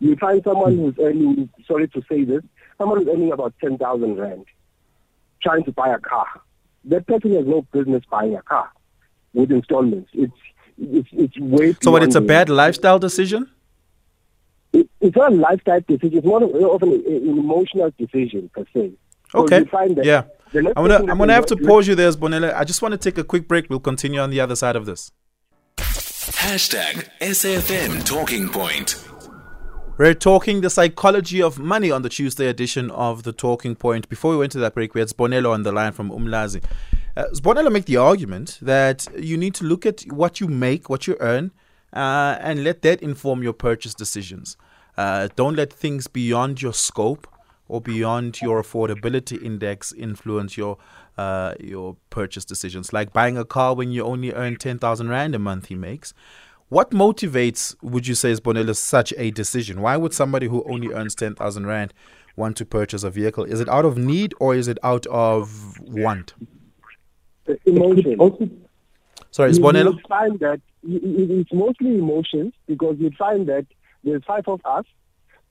You 0.00 0.16
find 0.16 0.42
someone 0.44 0.74
hmm. 0.76 0.84
who's 0.84 0.98
earning, 1.00 1.50
sorry 1.66 1.88
to 1.88 2.02
say 2.08 2.24
this, 2.24 2.42
someone 2.78 2.98
who's 2.98 3.08
earning 3.08 3.32
about 3.32 3.54
10,000 3.60 4.16
rand 4.16 4.46
trying 5.42 5.64
to 5.64 5.72
buy 5.72 5.88
a 5.88 5.98
car. 5.98 6.26
That 6.84 7.06
person 7.06 7.34
has 7.34 7.46
no 7.46 7.62
business 7.72 8.02
buying 8.10 8.34
a 8.36 8.42
car 8.42 8.70
with 9.34 9.50
installments. 9.50 10.10
It's, 10.12 10.32
it's, 10.78 11.08
it's 11.12 11.38
way 11.38 11.74
So 11.82 11.90
what, 11.90 12.02
it's 12.02 12.14
a 12.14 12.20
bad 12.20 12.48
lifestyle 12.48 12.98
decision? 12.98 13.50
It, 14.72 14.88
it's 15.00 15.16
not 15.16 15.32
a 15.32 15.34
lifestyle 15.34 15.80
decision. 15.80 16.18
It's 16.18 16.26
more 16.26 16.42
of 16.42 16.82
an, 16.82 16.92
an 16.92 17.28
emotional 17.28 17.92
decision 17.98 18.50
per 18.54 18.64
se. 18.72 18.92
Okay. 19.34 19.64
yeah. 20.02 20.22
I'm 20.54 20.64
gonna 20.74 20.96
I'm 20.96 21.18
gonna 21.18 21.34
have 21.34 21.46
to 21.46 21.56
pause 21.56 21.86
you 21.86 21.94
there, 21.94 22.10
Bonella. 22.12 22.54
I 22.54 22.64
just 22.64 22.80
want 22.80 22.92
to 22.92 22.98
take 22.98 23.18
a 23.18 23.24
quick 23.24 23.46
break. 23.46 23.68
We'll 23.68 23.80
continue 23.80 24.20
on 24.20 24.30
the 24.30 24.40
other 24.40 24.56
side 24.56 24.76
of 24.76 24.86
this. 24.86 25.12
Hashtag 25.76 27.08
SAFM 27.20 28.04
Talking 28.06 28.48
Point. 28.48 29.07
We're 29.98 30.14
talking 30.14 30.60
the 30.60 30.70
psychology 30.70 31.42
of 31.42 31.58
money 31.58 31.90
on 31.90 32.02
the 32.02 32.08
Tuesday 32.08 32.46
edition 32.46 32.88
of 32.92 33.24
the 33.24 33.32
Talking 33.32 33.74
Point. 33.74 34.08
Before 34.08 34.30
we 34.30 34.36
went 34.36 34.52
to 34.52 34.60
that 34.60 34.72
break, 34.72 34.94
we 34.94 35.00
had 35.00 35.08
Sbonelo 35.08 35.50
on 35.50 35.64
the 35.64 35.72
line 35.72 35.90
from 35.90 36.12
Umlazi. 36.12 36.62
Uh, 37.16 37.24
Sbonelo 37.32 37.72
make 37.72 37.86
the 37.86 37.96
argument 37.96 38.60
that 38.62 39.08
you 39.18 39.36
need 39.36 39.56
to 39.56 39.64
look 39.64 39.84
at 39.84 40.02
what 40.02 40.40
you 40.40 40.46
make, 40.46 40.88
what 40.88 41.08
you 41.08 41.16
earn, 41.18 41.50
uh, 41.92 42.36
and 42.38 42.62
let 42.62 42.82
that 42.82 43.02
inform 43.02 43.42
your 43.42 43.52
purchase 43.52 43.92
decisions. 43.92 44.56
Uh, 44.96 45.30
don't 45.34 45.56
let 45.56 45.72
things 45.72 46.06
beyond 46.06 46.62
your 46.62 46.72
scope 46.72 47.26
or 47.66 47.80
beyond 47.80 48.40
your 48.40 48.62
affordability 48.62 49.42
index 49.42 49.92
influence 49.92 50.56
your 50.56 50.78
uh, 51.16 51.54
your 51.58 51.96
purchase 52.10 52.44
decisions. 52.44 52.92
Like 52.92 53.12
buying 53.12 53.36
a 53.36 53.44
car 53.44 53.74
when 53.74 53.90
you 53.90 54.04
only 54.04 54.32
earn 54.32 54.54
ten 54.58 54.78
thousand 54.78 55.08
rand 55.08 55.34
a 55.34 55.40
month, 55.40 55.66
he 55.66 55.74
makes. 55.74 56.14
What 56.68 56.90
motivates, 56.90 57.74
would 57.80 58.06
you 58.06 58.14
say, 58.14 58.30
is 58.30 58.42
Bonella, 58.42 58.76
such 58.76 59.14
a 59.16 59.30
decision? 59.30 59.80
Why 59.80 59.96
would 59.96 60.12
somebody 60.12 60.48
who 60.48 60.62
only 60.64 60.92
earns 60.92 61.14
10,000 61.14 61.66
Rand 61.66 61.94
want 62.36 62.58
to 62.58 62.66
purchase 62.66 63.04
a 63.04 63.10
vehicle? 63.10 63.44
Is 63.44 63.60
it 63.60 63.70
out 63.70 63.86
of 63.86 63.96
need 63.96 64.34
or 64.38 64.54
is 64.54 64.68
it 64.68 64.76
out 64.82 65.06
of 65.06 65.80
want? 65.80 66.34
Emotion. 67.64 68.66
Sorry, 69.30 69.50
is 69.50 69.58
Bonello? 69.58 69.94
You 69.94 70.00
find 70.06 70.38
that 70.40 70.60
it's 70.82 71.52
mostly 71.54 71.94
emotions 71.94 72.52
because 72.66 72.96
you 72.98 73.12
find 73.18 73.48
that 73.48 73.66
there's 74.04 74.22
five 74.26 74.46
of 74.46 74.60
us. 74.66 74.84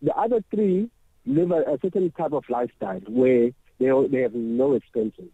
The 0.04 0.14
other 0.14 0.44
three 0.52 0.88
live 1.26 1.50
a, 1.50 1.62
a 1.62 1.80
certain 1.82 2.12
type 2.12 2.34
of 2.34 2.44
lifestyle 2.48 3.00
where 3.08 3.50
they, 3.80 3.90
they 4.12 4.22
have 4.22 4.36
no 4.36 4.76
expenses. 4.76 5.32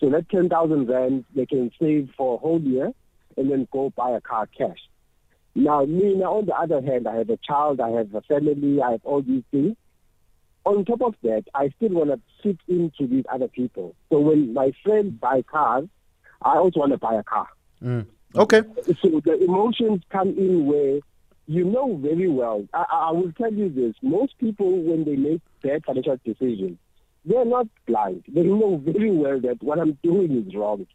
So 0.00 0.10
that 0.10 0.28
10,000 0.30 0.88
Rand 0.88 1.24
they 1.36 1.46
can 1.46 1.70
save 1.80 2.10
for 2.16 2.34
a 2.34 2.38
whole 2.38 2.60
year 2.60 2.92
and 3.36 3.52
then 3.52 3.68
go 3.72 3.90
buy 3.96 4.10
a 4.10 4.20
car 4.20 4.48
cash. 4.58 4.78
Now, 5.54 5.84
me, 5.84 6.14
now, 6.14 6.38
on 6.38 6.46
the 6.46 6.54
other 6.54 6.80
hand, 6.80 7.06
I 7.06 7.16
have 7.16 7.30
a 7.30 7.36
child, 7.36 7.80
I 7.80 7.90
have 7.90 8.14
a 8.14 8.22
family, 8.22 8.80
I 8.80 8.92
have 8.92 9.00
all 9.04 9.22
these 9.22 9.42
things. 9.50 9.76
On 10.64 10.84
top 10.84 11.02
of 11.02 11.14
that, 11.22 11.44
I 11.54 11.70
still 11.76 11.90
want 11.90 12.10
to 12.10 12.20
fit 12.42 12.58
into 12.68 13.06
these 13.06 13.24
other 13.30 13.48
people. 13.48 13.94
So 14.10 14.20
when 14.20 14.54
my 14.54 14.72
friends 14.82 15.12
buy 15.20 15.42
cars, 15.42 15.88
I 16.40 16.56
also 16.56 16.80
want 16.80 16.92
to 16.92 16.98
buy 16.98 17.14
a 17.14 17.22
car. 17.22 17.48
Mm. 17.82 18.06
Okay. 18.34 18.62
So 19.02 19.20
the 19.24 19.42
emotions 19.42 20.02
come 20.08 20.28
in 20.28 20.66
where 20.66 21.00
you 21.46 21.64
know 21.64 21.96
very 21.96 22.28
well. 22.28 22.66
I, 22.72 22.84
I 22.90 23.10
will 23.10 23.32
tell 23.32 23.52
you 23.52 23.68
this: 23.68 23.94
most 24.02 24.38
people, 24.38 24.70
when 24.70 25.04
they 25.04 25.16
make 25.16 25.40
bad 25.62 25.84
financial 25.84 26.18
decisions, 26.24 26.78
they're 27.24 27.44
not 27.44 27.66
blind. 27.86 28.24
They 28.28 28.42
know 28.44 28.76
very 28.76 29.10
well 29.10 29.40
that 29.40 29.62
what 29.62 29.78
I'm 29.78 29.98
doing 30.02 30.46
is 30.46 30.54
wrong, 30.54 30.86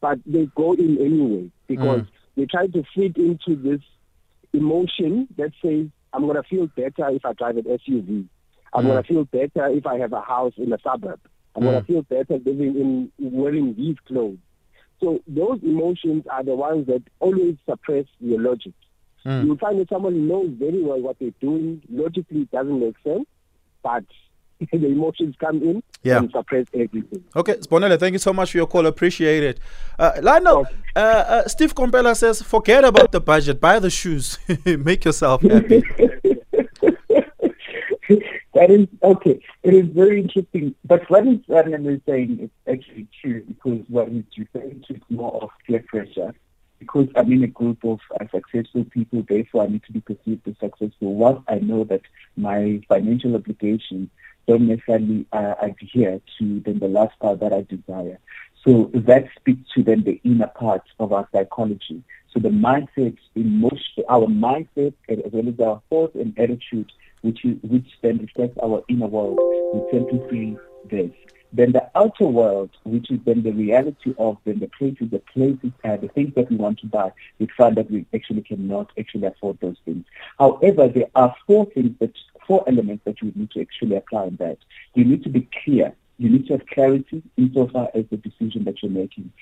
but 0.00 0.18
they 0.24 0.46
go 0.54 0.72
in 0.72 0.98
anyway 0.98 1.50
because 1.66 2.02
mm. 2.02 2.08
they 2.36 2.46
try 2.46 2.68
to 2.68 2.84
fit 2.94 3.16
into 3.16 3.56
this 3.56 3.80
emotion 4.56 5.28
that 5.36 5.52
says, 5.62 5.86
I'm 6.12 6.22
going 6.22 6.36
to 6.36 6.42
feel 6.42 6.66
better 6.66 7.08
if 7.10 7.24
I 7.24 7.32
drive 7.32 7.56
an 7.56 7.64
SUV. 7.64 8.26
I'm 8.72 8.84
mm. 8.84 8.88
going 8.88 9.02
to 9.02 9.08
feel 9.08 9.24
better 9.24 9.68
if 9.68 9.86
I 9.86 9.98
have 9.98 10.12
a 10.12 10.20
house 10.20 10.54
in 10.56 10.72
a 10.72 10.78
suburb. 10.82 11.20
I'm 11.54 11.62
mm. 11.62 11.66
going 11.66 11.80
to 11.80 11.86
feel 11.86 12.02
better 12.02 12.38
living 12.44 12.76
in 12.76 13.12
wearing 13.18 13.74
these 13.74 13.96
clothes. 14.06 14.38
So 15.00 15.20
those 15.26 15.60
emotions 15.62 16.24
are 16.30 16.42
the 16.42 16.54
ones 16.54 16.86
that 16.86 17.02
always 17.20 17.56
suppress 17.68 18.06
your 18.18 18.40
logic. 18.40 18.72
Mm. 19.24 19.46
You 19.46 19.56
find 19.56 19.78
that 19.80 19.88
someone 19.88 20.28
knows 20.28 20.50
very 20.58 20.82
well 20.82 21.00
what 21.00 21.18
they're 21.18 21.30
doing. 21.40 21.82
Logically, 21.90 22.42
it 22.42 22.50
doesn't 22.50 22.80
make 22.80 22.96
sense, 23.04 23.26
but 23.82 24.04
the 24.72 24.86
emotions 24.86 25.34
come 25.38 25.62
in 25.62 25.82
yeah. 26.02 26.18
and 26.18 26.30
suppress 26.30 26.66
everything. 26.74 27.22
Okay, 27.34 27.54
Sponele, 27.54 27.98
thank 27.98 28.12
you 28.12 28.18
so 28.18 28.32
much 28.32 28.52
for 28.52 28.58
your 28.58 28.66
call. 28.66 28.86
Appreciate 28.86 29.42
it. 29.42 29.60
Uh, 29.98 30.12
Lionel, 30.22 30.66
uh, 30.94 30.98
uh, 30.98 31.48
Steve 31.48 31.74
Compella 31.74 32.16
says, 32.16 32.42
forget 32.42 32.84
about 32.84 33.12
the 33.12 33.20
budget, 33.20 33.60
buy 33.60 33.78
the 33.78 33.90
shoes, 33.90 34.38
make 34.64 35.04
yourself 35.04 35.42
happy. 35.42 35.82
that 38.54 38.70
is 38.70 38.86
okay. 39.02 39.40
It 39.62 39.74
is 39.74 39.86
very 39.88 40.20
interesting. 40.20 40.74
But 40.84 41.08
what 41.10 41.26
is 41.26 41.38
Lionel 41.48 41.88
is 41.88 42.00
saying 42.06 42.38
is 42.40 42.50
actually 42.72 43.06
true 43.20 43.42
because 43.42 43.80
what 43.88 44.08
he's 44.08 44.24
referring 44.38 44.84
to 44.88 44.94
is 44.94 45.02
more 45.10 45.42
of 45.42 45.50
peer 45.66 45.84
pressure. 45.86 46.34
Because 46.78 47.08
I'm 47.16 47.32
in 47.32 47.42
a 47.42 47.48
group 47.48 47.84
of 47.84 48.00
uh, 48.20 48.24
successful 48.30 48.84
people, 48.84 49.24
therefore 49.26 49.64
I 49.64 49.68
need 49.68 49.82
to 49.84 49.92
be 49.92 50.00
perceived 50.00 50.46
as 50.46 50.54
successful. 50.60 51.14
Once 51.14 51.42
I 51.48 51.58
know 51.58 51.84
that 51.84 52.02
my 52.36 52.80
financial 52.86 53.34
obligations 53.34 54.10
don't 54.46 54.68
necessarily 54.68 55.26
uh, 55.32 55.54
adhere 55.60 56.20
to 56.38 56.60
then 56.60 56.78
the 56.78 56.88
lifestyle 56.88 57.36
that 57.36 57.52
I 57.52 57.62
desire. 57.62 58.18
So 58.64 58.90
that 58.94 59.28
speaks 59.38 59.70
to 59.74 59.82
then 59.82 60.02
the 60.02 60.20
inner 60.24 60.48
part 60.48 60.82
of 60.98 61.12
our 61.12 61.28
psychology. 61.32 62.02
So 62.32 62.40
the 62.40 62.48
mindset, 62.48 63.16
emotion, 63.34 64.04
our 64.08 64.26
mindset, 64.26 64.94
as 65.08 65.18
well 65.32 65.48
as 65.48 65.60
our 65.60 65.82
thoughts 65.88 66.16
and 66.16 66.38
attitude, 66.38 66.90
which 67.22 67.44
is, 67.44 67.56
which 67.62 67.88
then 68.02 68.18
reflects 68.18 68.58
our 68.62 68.82
inner 68.88 69.06
world, 69.06 69.42
we 69.72 69.80
tend 69.80 70.10
to 70.10 70.20
feel 70.28 70.56
this. 70.84 71.12
Then 71.52 71.72
the 71.72 71.88
outer 71.94 72.26
world, 72.26 72.70
which 72.84 73.10
is 73.10 73.20
then 73.24 73.42
the 73.42 73.52
reality 73.52 74.14
of 74.18 74.36
then 74.44 74.58
the 74.58 74.68
places, 74.76 75.10
the 75.10 75.22
places, 75.32 75.70
uh, 75.84 75.96
the 75.96 76.08
things 76.08 76.34
that 76.34 76.50
we 76.50 76.56
want 76.56 76.80
to 76.80 76.86
buy, 76.86 77.12
we 77.38 77.48
find 77.56 77.76
that 77.76 77.90
we 77.90 78.04
actually 78.12 78.42
cannot 78.42 78.90
actually 78.98 79.26
afford 79.26 79.58
those 79.60 79.76
things. 79.84 80.04
However, 80.38 80.88
there 80.88 81.08
are 81.14 81.34
four 81.46 81.66
things 81.66 81.96
that 82.00 82.12
four 82.46 82.64
elements 82.68 83.04
that 83.04 83.20
you 83.22 83.32
need 83.34 83.50
to 83.52 83.60
actually 83.60 83.96
apply 83.96 84.26
in 84.26 84.36
that. 84.36 84.58
You 84.94 85.04
need 85.04 85.22
to 85.24 85.28
be 85.28 85.48
clear. 85.64 85.94
You 86.18 86.30
need 86.30 86.46
to 86.46 86.54
have 86.54 86.66
clarity 86.66 87.22
insofar 87.36 87.90
as 87.94 88.04
the 88.10 88.16
decision 88.16 88.64
that 88.64 88.82
you're 88.82 88.90
making. 88.90 89.32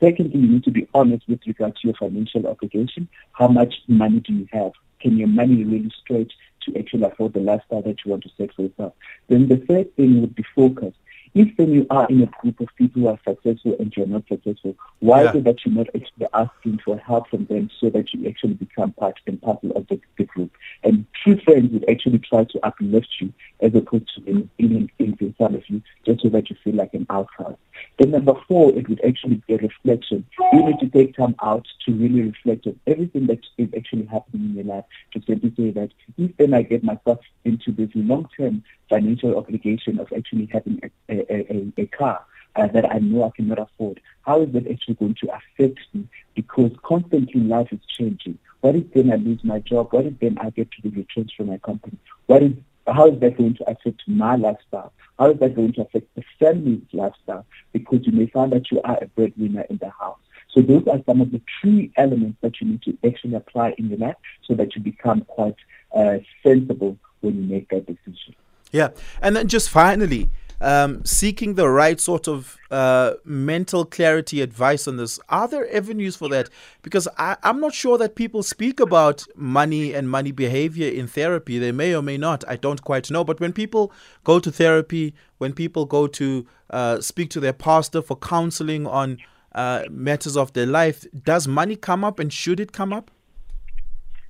Secondly, 0.00 0.40
you 0.40 0.48
need 0.48 0.64
to 0.64 0.70
be 0.70 0.88
honest 0.92 1.28
with 1.28 1.40
regard 1.46 1.76
to 1.76 1.88
your 1.88 1.94
financial 1.94 2.46
obligation. 2.46 3.08
How 3.32 3.48
much 3.48 3.74
money 3.86 4.20
do 4.20 4.32
you 4.32 4.48
have? 4.52 4.72
Can 5.00 5.16
your 5.16 5.28
money 5.28 5.64
really 5.64 5.92
stretch 6.02 6.32
to 6.62 6.78
actually 6.78 7.04
afford 7.04 7.34
the 7.34 7.40
lifestyle 7.40 7.82
that 7.82 8.04
you 8.04 8.10
want 8.10 8.24
to 8.24 8.30
set 8.36 8.52
for 8.54 8.62
yourself? 8.62 8.94
Then 9.28 9.48
the 9.48 9.58
third 9.58 9.94
thing 9.96 10.20
would 10.20 10.34
be 10.34 10.44
focus. 10.54 10.94
If 11.34 11.56
then 11.56 11.72
you 11.72 11.86
are 11.90 12.06
in 12.08 12.22
a 12.22 12.26
group 12.26 12.60
of 12.60 12.68
people 12.76 13.02
who 13.02 13.08
are 13.08 13.18
successful 13.26 13.76
and 13.80 13.92
you're 13.96 14.06
not 14.06 14.22
successful, 14.28 14.76
why 15.00 15.24
yeah. 15.24 15.30
is 15.30 15.36
it 15.36 15.44
that 15.44 15.56
you're 15.64 15.74
not 15.74 15.88
actually 15.88 16.26
asking 16.32 16.80
for 16.84 16.96
help 16.98 17.28
from 17.28 17.46
them 17.46 17.70
so 17.80 17.90
that 17.90 18.14
you 18.14 18.28
actually 18.28 18.54
become 18.54 18.92
part 18.92 19.18
and 19.26 19.42
parcel 19.42 19.72
of 19.72 19.86
the, 19.88 20.00
the 20.16 20.24
group? 20.24 20.52
And 20.84 21.06
true 21.22 21.40
friends 21.40 21.72
would 21.72 21.88
actually 21.90 22.18
try 22.20 22.44
to 22.44 22.66
uplift 22.66 23.08
you 23.20 23.32
as 23.60 23.74
opposed 23.74 24.14
to 24.14 24.20
being 24.20 24.48
in, 24.58 24.90
in, 24.98 25.16
in 25.18 25.34
front 25.34 25.56
of 25.56 25.62
you 25.68 25.82
just 26.06 26.22
so 26.22 26.28
that 26.28 26.50
you 26.50 26.56
feel 26.62 26.74
like 26.74 26.94
an 26.94 27.06
outcast. 27.10 27.56
Then 27.98 28.12
number 28.12 28.34
four, 28.46 28.72
it 28.72 28.88
would 28.88 29.04
actually 29.04 29.42
be 29.46 29.54
a 29.54 29.58
reflection. 29.58 30.24
You 30.52 30.64
need 30.64 30.78
to 30.80 30.88
take 30.88 31.16
time 31.16 31.34
out 31.42 31.66
to 31.86 31.92
really 31.92 32.22
reflect 32.22 32.66
on 32.66 32.78
everything 32.86 33.26
that 33.26 33.40
is 33.58 33.68
actually 33.76 34.06
happening 34.06 34.50
in 34.50 34.54
your 34.54 34.64
life 34.64 34.84
to 35.12 35.22
simply 35.26 35.52
say 35.56 35.70
that 35.72 35.90
if 36.16 36.36
then 36.36 36.54
I 36.54 36.62
get 36.62 36.84
myself 36.84 37.20
into 37.44 37.72
this 37.72 37.90
long-term 37.94 38.62
financial 38.88 39.36
obligation 39.36 39.98
of 39.98 40.12
actually 40.16 40.48
having 40.52 40.80
a, 41.08 41.14
a, 41.14 41.23
a, 41.30 41.72
a 41.76 41.86
car 41.86 42.24
uh, 42.56 42.66
that 42.68 42.90
I 42.90 42.98
know 42.98 43.24
I 43.24 43.30
cannot 43.30 43.58
afford, 43.58 44.00
how 44.22 44.42
is 44.42 44.52
that 44.52 44.70
actually 44.70 44.94
going 44.94 45.16
to 45.22 45.28
affect 45.34 45.80
me? 45.92 46.08
Because 46.34 46.72
constantly 46.82 47.40
life 47.40 47.68
is 47.72 47.80
changing. 47.98 48.38
What 48.60 48.76
if 48.76 48.92
then 48.94 49.12
I 49.12 49.16
lose 49.16 49.44
my 49.44 49.58
job? 49.58 49.92
What 49.92 50.06
if 50.06 50.18
then 50.20 50.38
I 50.40 50.50
get 50.50 50.70
to 50.72 50.82
be 50.82 50.88
retrenched 50.88 51.36
from 51.36 51.48
my 51.48 51.58
company? 51.58 51.98
What 52.26 52.42
is 52.42 52.52
how 52.86 53.08
is 53.08 53.18
that 53.20 53.38
going 53.38 53.54
to 53.56 53.70
affect 53.70 54.02
my 54.06 54.36
lifestyle? 54.36 54.92
How 55.18 55.30
is 55.30 55.38
that 55.40 55.54
going 55.54 55.72
to 55.74 55.82
affect 55.82 56.14
the 56.14 56.24
family's 56.38 56.82
lifestyle? 56.92 57.46
Because 57.72 58.00
you 58.06 58.12
may 58.12 58.26
find 58.26 58.52
that 58.52 58.70
you 58.70 58.80
are 58.82 58.98
a 59.00 59.06
breadwinner 59.06 59.64
in 59.70 59.78
the 59.78 59.90
house. 59.90 60.18
So 60.50 60.60
those 60.60 60.86
are 60.86 61.00
some 61.06 61.20
of 61.20 61.32
the 61.32 61.40
three 61.60 61.92
elements 61.96 62.38
that 62.42 62.60
you 62.60 62.68
need 62.68 62.82
to 62.82 62.96
actually 63.06 63.34
apply 63.34 63.74
in 63.78 63.88
your 63.88 63.98
life 63.98 64.16
so 64.46 64.54
that 64.54 64.76
you 64.76 64.82
become 64.82 65.22
quite 65.22 65.56
uh, 65.94 66.18
sensible 66.42 66.96
when 67.20 67.36
you 67.36 67.42
make 67.42 67.68
that 67.70 67.86
decision. 67.86 68.34
Yeah. 68.70 68.90
And 69.22 69.36
then 69.36 69.48
just 69.48 69.70
finally, 69.70 70.28
um, 70.64 71.04
seeking 71.04 71.54
the 71.54 71.68
right 71.68 72.00
sort 72.00 72.26
of 72.26 72.56
uh, 72.70 73.12
mental 73.24 73.84
clarity 73.84 74.40
advice 74.40 74.88
on 74.88 74.96
this. 74.96 75.20
Are 75.28 75.46
there 75.46 75.72
avenues 75.76 76.16
for 76.16 76.28
that? 76.30 76.48
Because 76.82 77.06
I, 77.18 77.36
am 77.42 77.60
not 77.60 77.74
sure 77.74 77.98
that 77.98 78.14
people 78.14 78.42
speak 78.42 78.80
about 78.80 79.26
money 79.36 79.92
and 79.92 80.10
money 80.10 80.32
behavior 80.32 80.90
in 80.90 81.06
therapy. 81.06 81.58
They 81.58 81.70
may 81.70 81.94
or 81.94 82.00
may 82.00 82.16
not. 82.16 82.44
I 82.48 82.56
don't 82.56 82.82
quite 82.82 83.10
know. 83.10 83.24
But 83.24 83.40
when 83.40 83.52
people 83.52 83.92
go 84.24 84.40
to 84.40 84.50
therapy, 84.50 85.14
when 85.36 85.52
people 85.52 85.84
go 85.84 86.06
to 86.06 86.46
uh, 86.70 87.00
speak 87.02 87.28
to 87.30 87.40
their 87.40 87.52
pastor 87.52 88.00
for 88.00 88.16
counseling 88.16 88.86
on 88.86 89.18
uh, 89.54 89.82
matters 89.90 90.34
of 90.34 90.54
their 90.54 90.66
life, 90.66 91.04
does 91.24 91.46
money 91.46 91.76
come 91.76 92.02
up 92.04 92.18
and 92.18 92.32
should 92.32 92.58
it 92.58 92.72
come 92.72 92.92
up? 92.92 93.10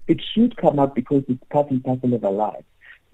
It 0.08 0.20
should 0.34 0.56
come 0.56 0.80
up 0.80 0.96
because 0.96 1.22
it's 1.28 1.42
part 1.50 1.70
and 1.70 1.82
parcel 1.82 2.12
of 2.12 2.24
our 2.24 2.32
life. 2.32 2.64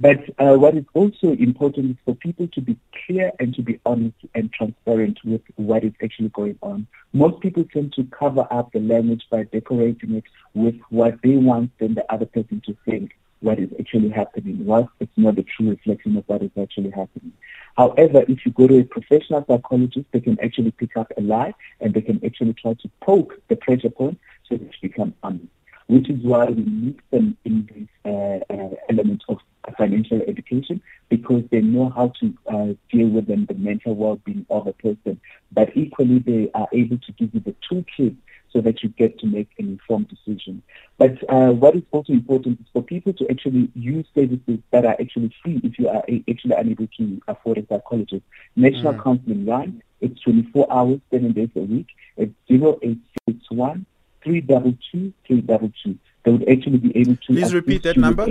But 0.00 0.30
uh, 0.38 0.56
what 0.56 0.76
is 0.78 0.86
also 0.94 1.32
important 1.34 1.90
is 1.90 1.96
for 2.06 2.14
people 2.14 2.48
to 2.48 2.60
be 2.62 2.78
clear 3.04 3.32
and 3.38 3.54
to 3.54 3.60
be 3.60 3.78
honest 3.84 4.16
and 4.34 4.50
transparent 4.50 5.18
with 5.24 5.42
what 5.56 5.84
is 5.84 5.92
actually 6.02 6.30
going 6.30 6.58
on. 6.62 6.86
Most 7.12 7.40
people 7.40 7.64
tend 7.70 7.92
to 7.94 8.04
cover 8.04 8.48
up 8.50 8.72
the 8.72 8.80
language 8.80 9.24
by 9.30 9.44
decorating 9.44 10.14
it 10.14 10.24
with 10.54 10.76
what 10.88 11.20
they 11.22 11.36
want 11.36 11.72
then 11.78 11.94
the 11.94 12.10
other 12.10 12.24
person 12.24 12.62
to 12.64 12.76
think 12.86 13.14
what 13.40 13.58
is 13.58 13.70
actually 13.78 14.10
happening, 14.10 14.64
whilst 14.64 14.90
it's 15.00 15.12
not 15.16 15.38
a 15.38 15.42
true 15.42 15.70
reflection 15.70 16.16
of 16.16 16.24
what 16.26 16.42
is 16.42 16.50
actually 16.60 16.90
happening. 16.90 17.32
However, 17.76 18.24
if 18.28 18.44
you 18.44 18.52
go 18.52 18.66
to 18.66 18.78
a 18.80 18.84
professional 18.84 19.44
psychologist, 19.46 20.06
they 20.12 20.20
can 20.20 20.38
actually 20.40 20.70
pick 20.72 20.96
up 20.96 21.10
a 21.16 21.20
lie 21.20 21.54
and 21.80 21.92
they 21.92 22.02
can 22.02 22.24
actually 22.24 22.54
try 22.54 22.74
to 22.74 22.90
poke 23.00 23.34
the 23.48 23.56
pressure 23.56 23.90
point 23.90 24.18
so 24.48 24.56
that 24.56 24.62
you 24.64 24.88
become 24.88 25.14
honest, 25.22 25.46
which 25.86 26.08
is 26.10 26.22
why 26.22 26.46
we 26.46 26.64
need 26.64 26.98
them 27.10 27.36
in 27.44 27.68
this 27.74 27.88
uh, 28.04 28.52
uh, 28.52 28.74
element 28.90 29.22
of 29.28 29.38
financial 29.76 30.20
education 30.26 30.80
because 31.08 31.44
they 31.50 31.60
know 31.60 31.90
how 31.90 32.12
to 32.20 32.34
uh, 32.46 32.74
deal 32.90 33.08
with 33.08 33.26
them, 33.26 33.46
the 33.46 33.54
mental 33.54 33.94
well-being 33.94 34.46
of 34.50 34.66
a 34.66 34.72
person. 34.72 35.20
But 35.52 35.76
equally, 35.76 36.18
they 36.20 36.50
are 36.54 36.68
able 36.72 36.98
to 36.98 37.12
give 37.12 37.34
you 37.34 37.40
the 37.40 37.54
toolkit 37.68 38.16
so 38.52 38.60
that 38.60 38.82
you 38.82 38.88
get 38.90 39.18
to 39.20 39.26
make 39.26 39.48
an 39.58 39.68
informed 39.68 40.08
decision. 40.08 40.62
But 40.98 41.22
uh, 41.30 41.52
what 41.52 41.76
is 41.76 41.82
also 41.92 42.12
important 42.12 42.60
is 42.60 42.66
for 42.72 42.82
people 42.82 43.12
to 43.14 43.30
actually 43.30 43.70
use 43.74 44.06
services 44.14 44.58
that 44.70 44.84
are 44.84 44.96
actually 45.00 45.34
free 45.42 45.60
if 45.62 45.78
you 45.78 45.88
are 45.88 46.02
actually 46.28 46.54
unable 46.56 46.88
to 46.98 47.22
afford 47.28 47.58
a 47.58 47.66
psychologist. 47.66 48.22
National 48.56 48.94
mm. 48.94 49.04
Counseling 49.04 49.46
Line, 49.46 49.82
it's 50.00 50.20
24 50.22 50.66
hours, 50.72 51.00
7 51.10 51.32
days 51.32 51.50
a 51.56 51.60
week. 51.60 51.86
It's 52.16 52.34
0861 52.50 53.86
322 54.22 55.12
322. 55.26 55.98
They 56.22 56.30
would 56.32 56.48
actually 56.48 56.78
be 56.78 56.96
able 56.96 57.16
to... 57.16 57.26
Please 57.26 57.54
repeat 57.54 57.82
that 57.84 57.96
number. 57.96 58.26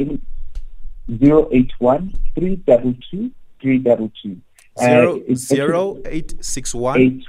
081 1.09 2.13
322 2.35 3.31
322. 3.61 4.41
Zero, 4.79 5.19
uh, 5.19 5.35
zero 5.35 6.01
eight 6.05 6.33
six 6.39 6.73
one 6.73 7.01
eight, 7.01 7.23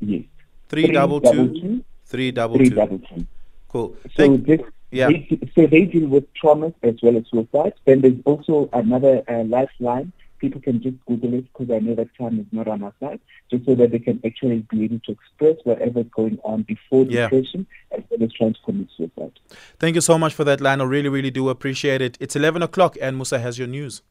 yes. 0.00 0.24
three 0.68 0.90
double 0.90 1.20
two 1.20 1.84
Three 2.12 2.30
double 2.30 2.56
Three 2.56 2.68
two. 2.68 2.74
double 2.74 2.98
two. 2.98 3.26
Cool. 3.68 3.96
So 4.02 4.08
Thank, 4.16 4.46
this, 4.46 4.60
yeah. 4.90 5.08
They, 5.08 5.38
so 5.54 5.66
they 5.66 5.84
deal 5.86 6.08
with 6.08 6.26
traumas 6.34 6.74
as 6.82 6.96
well 7.02 7.16
as 7.16 7.24
suicide. 7.30 7.72
Then 7.86 8.02
there's 8.02 8.20
also 8.26 8.68
another 8.72 9.22
uh, 9.28 9.44
lifeline. 9.44 10.12
People 10.42 10.60
can 10.60 10.82
just 10.82 10.96
Google 11.06 11.34
it 11.34 11.46
because 11.52 11.70
I 11.70 11.78
know 11.78 11.94
that 11.94 12.08
time 12.18 12.40
is 12.40 12.46
not 12.50 12.66
on 12.66 12.82
our 12.82 12.92
side, 12.98 13.20
just 13.48 13.64
so 13.64 13.76
that 13.76 13.92
they 13.92 14.00
can 14.00 14.20
actually 14.26 14.66
be 14.70 14.84
able 14.84 14.98
to 15.06 15.12
express 15.12 15.56
whatever 15.62 16.00
is 16.00 16.06
going 16.14 16.38
on 16.42 16.62
before 16.62 17.04
yeah. 17.04 17.28
depression 17.28 17.64
as 17.92 18.02
well 18.10 18.24
as 18.24 18.32
trying 18.32 18.54
to 18.54 18.60
commit 18.64 18.88
suicide. 18.96 19.38
Thank 19.78 19.94
you 19.94 20.00
so 20.00 20.18
much 20.18 20.34
for 20.34 20.42
that, 20.42 20.60
Lionel. 20.60 20.88
Really, 20.88 21.08
really 21.08 21.30
do 21.30 21.48
appreciate 21.48 22.02
it. 22.02 22.18
It's 22.20 22.34
11 22.34 22.60
o'clock 22.60 22.98
and 23.00 23.16
Musa 23.16 23.38
has 23.38 23.56
your 23.56 23.68
news. 23.68 24.02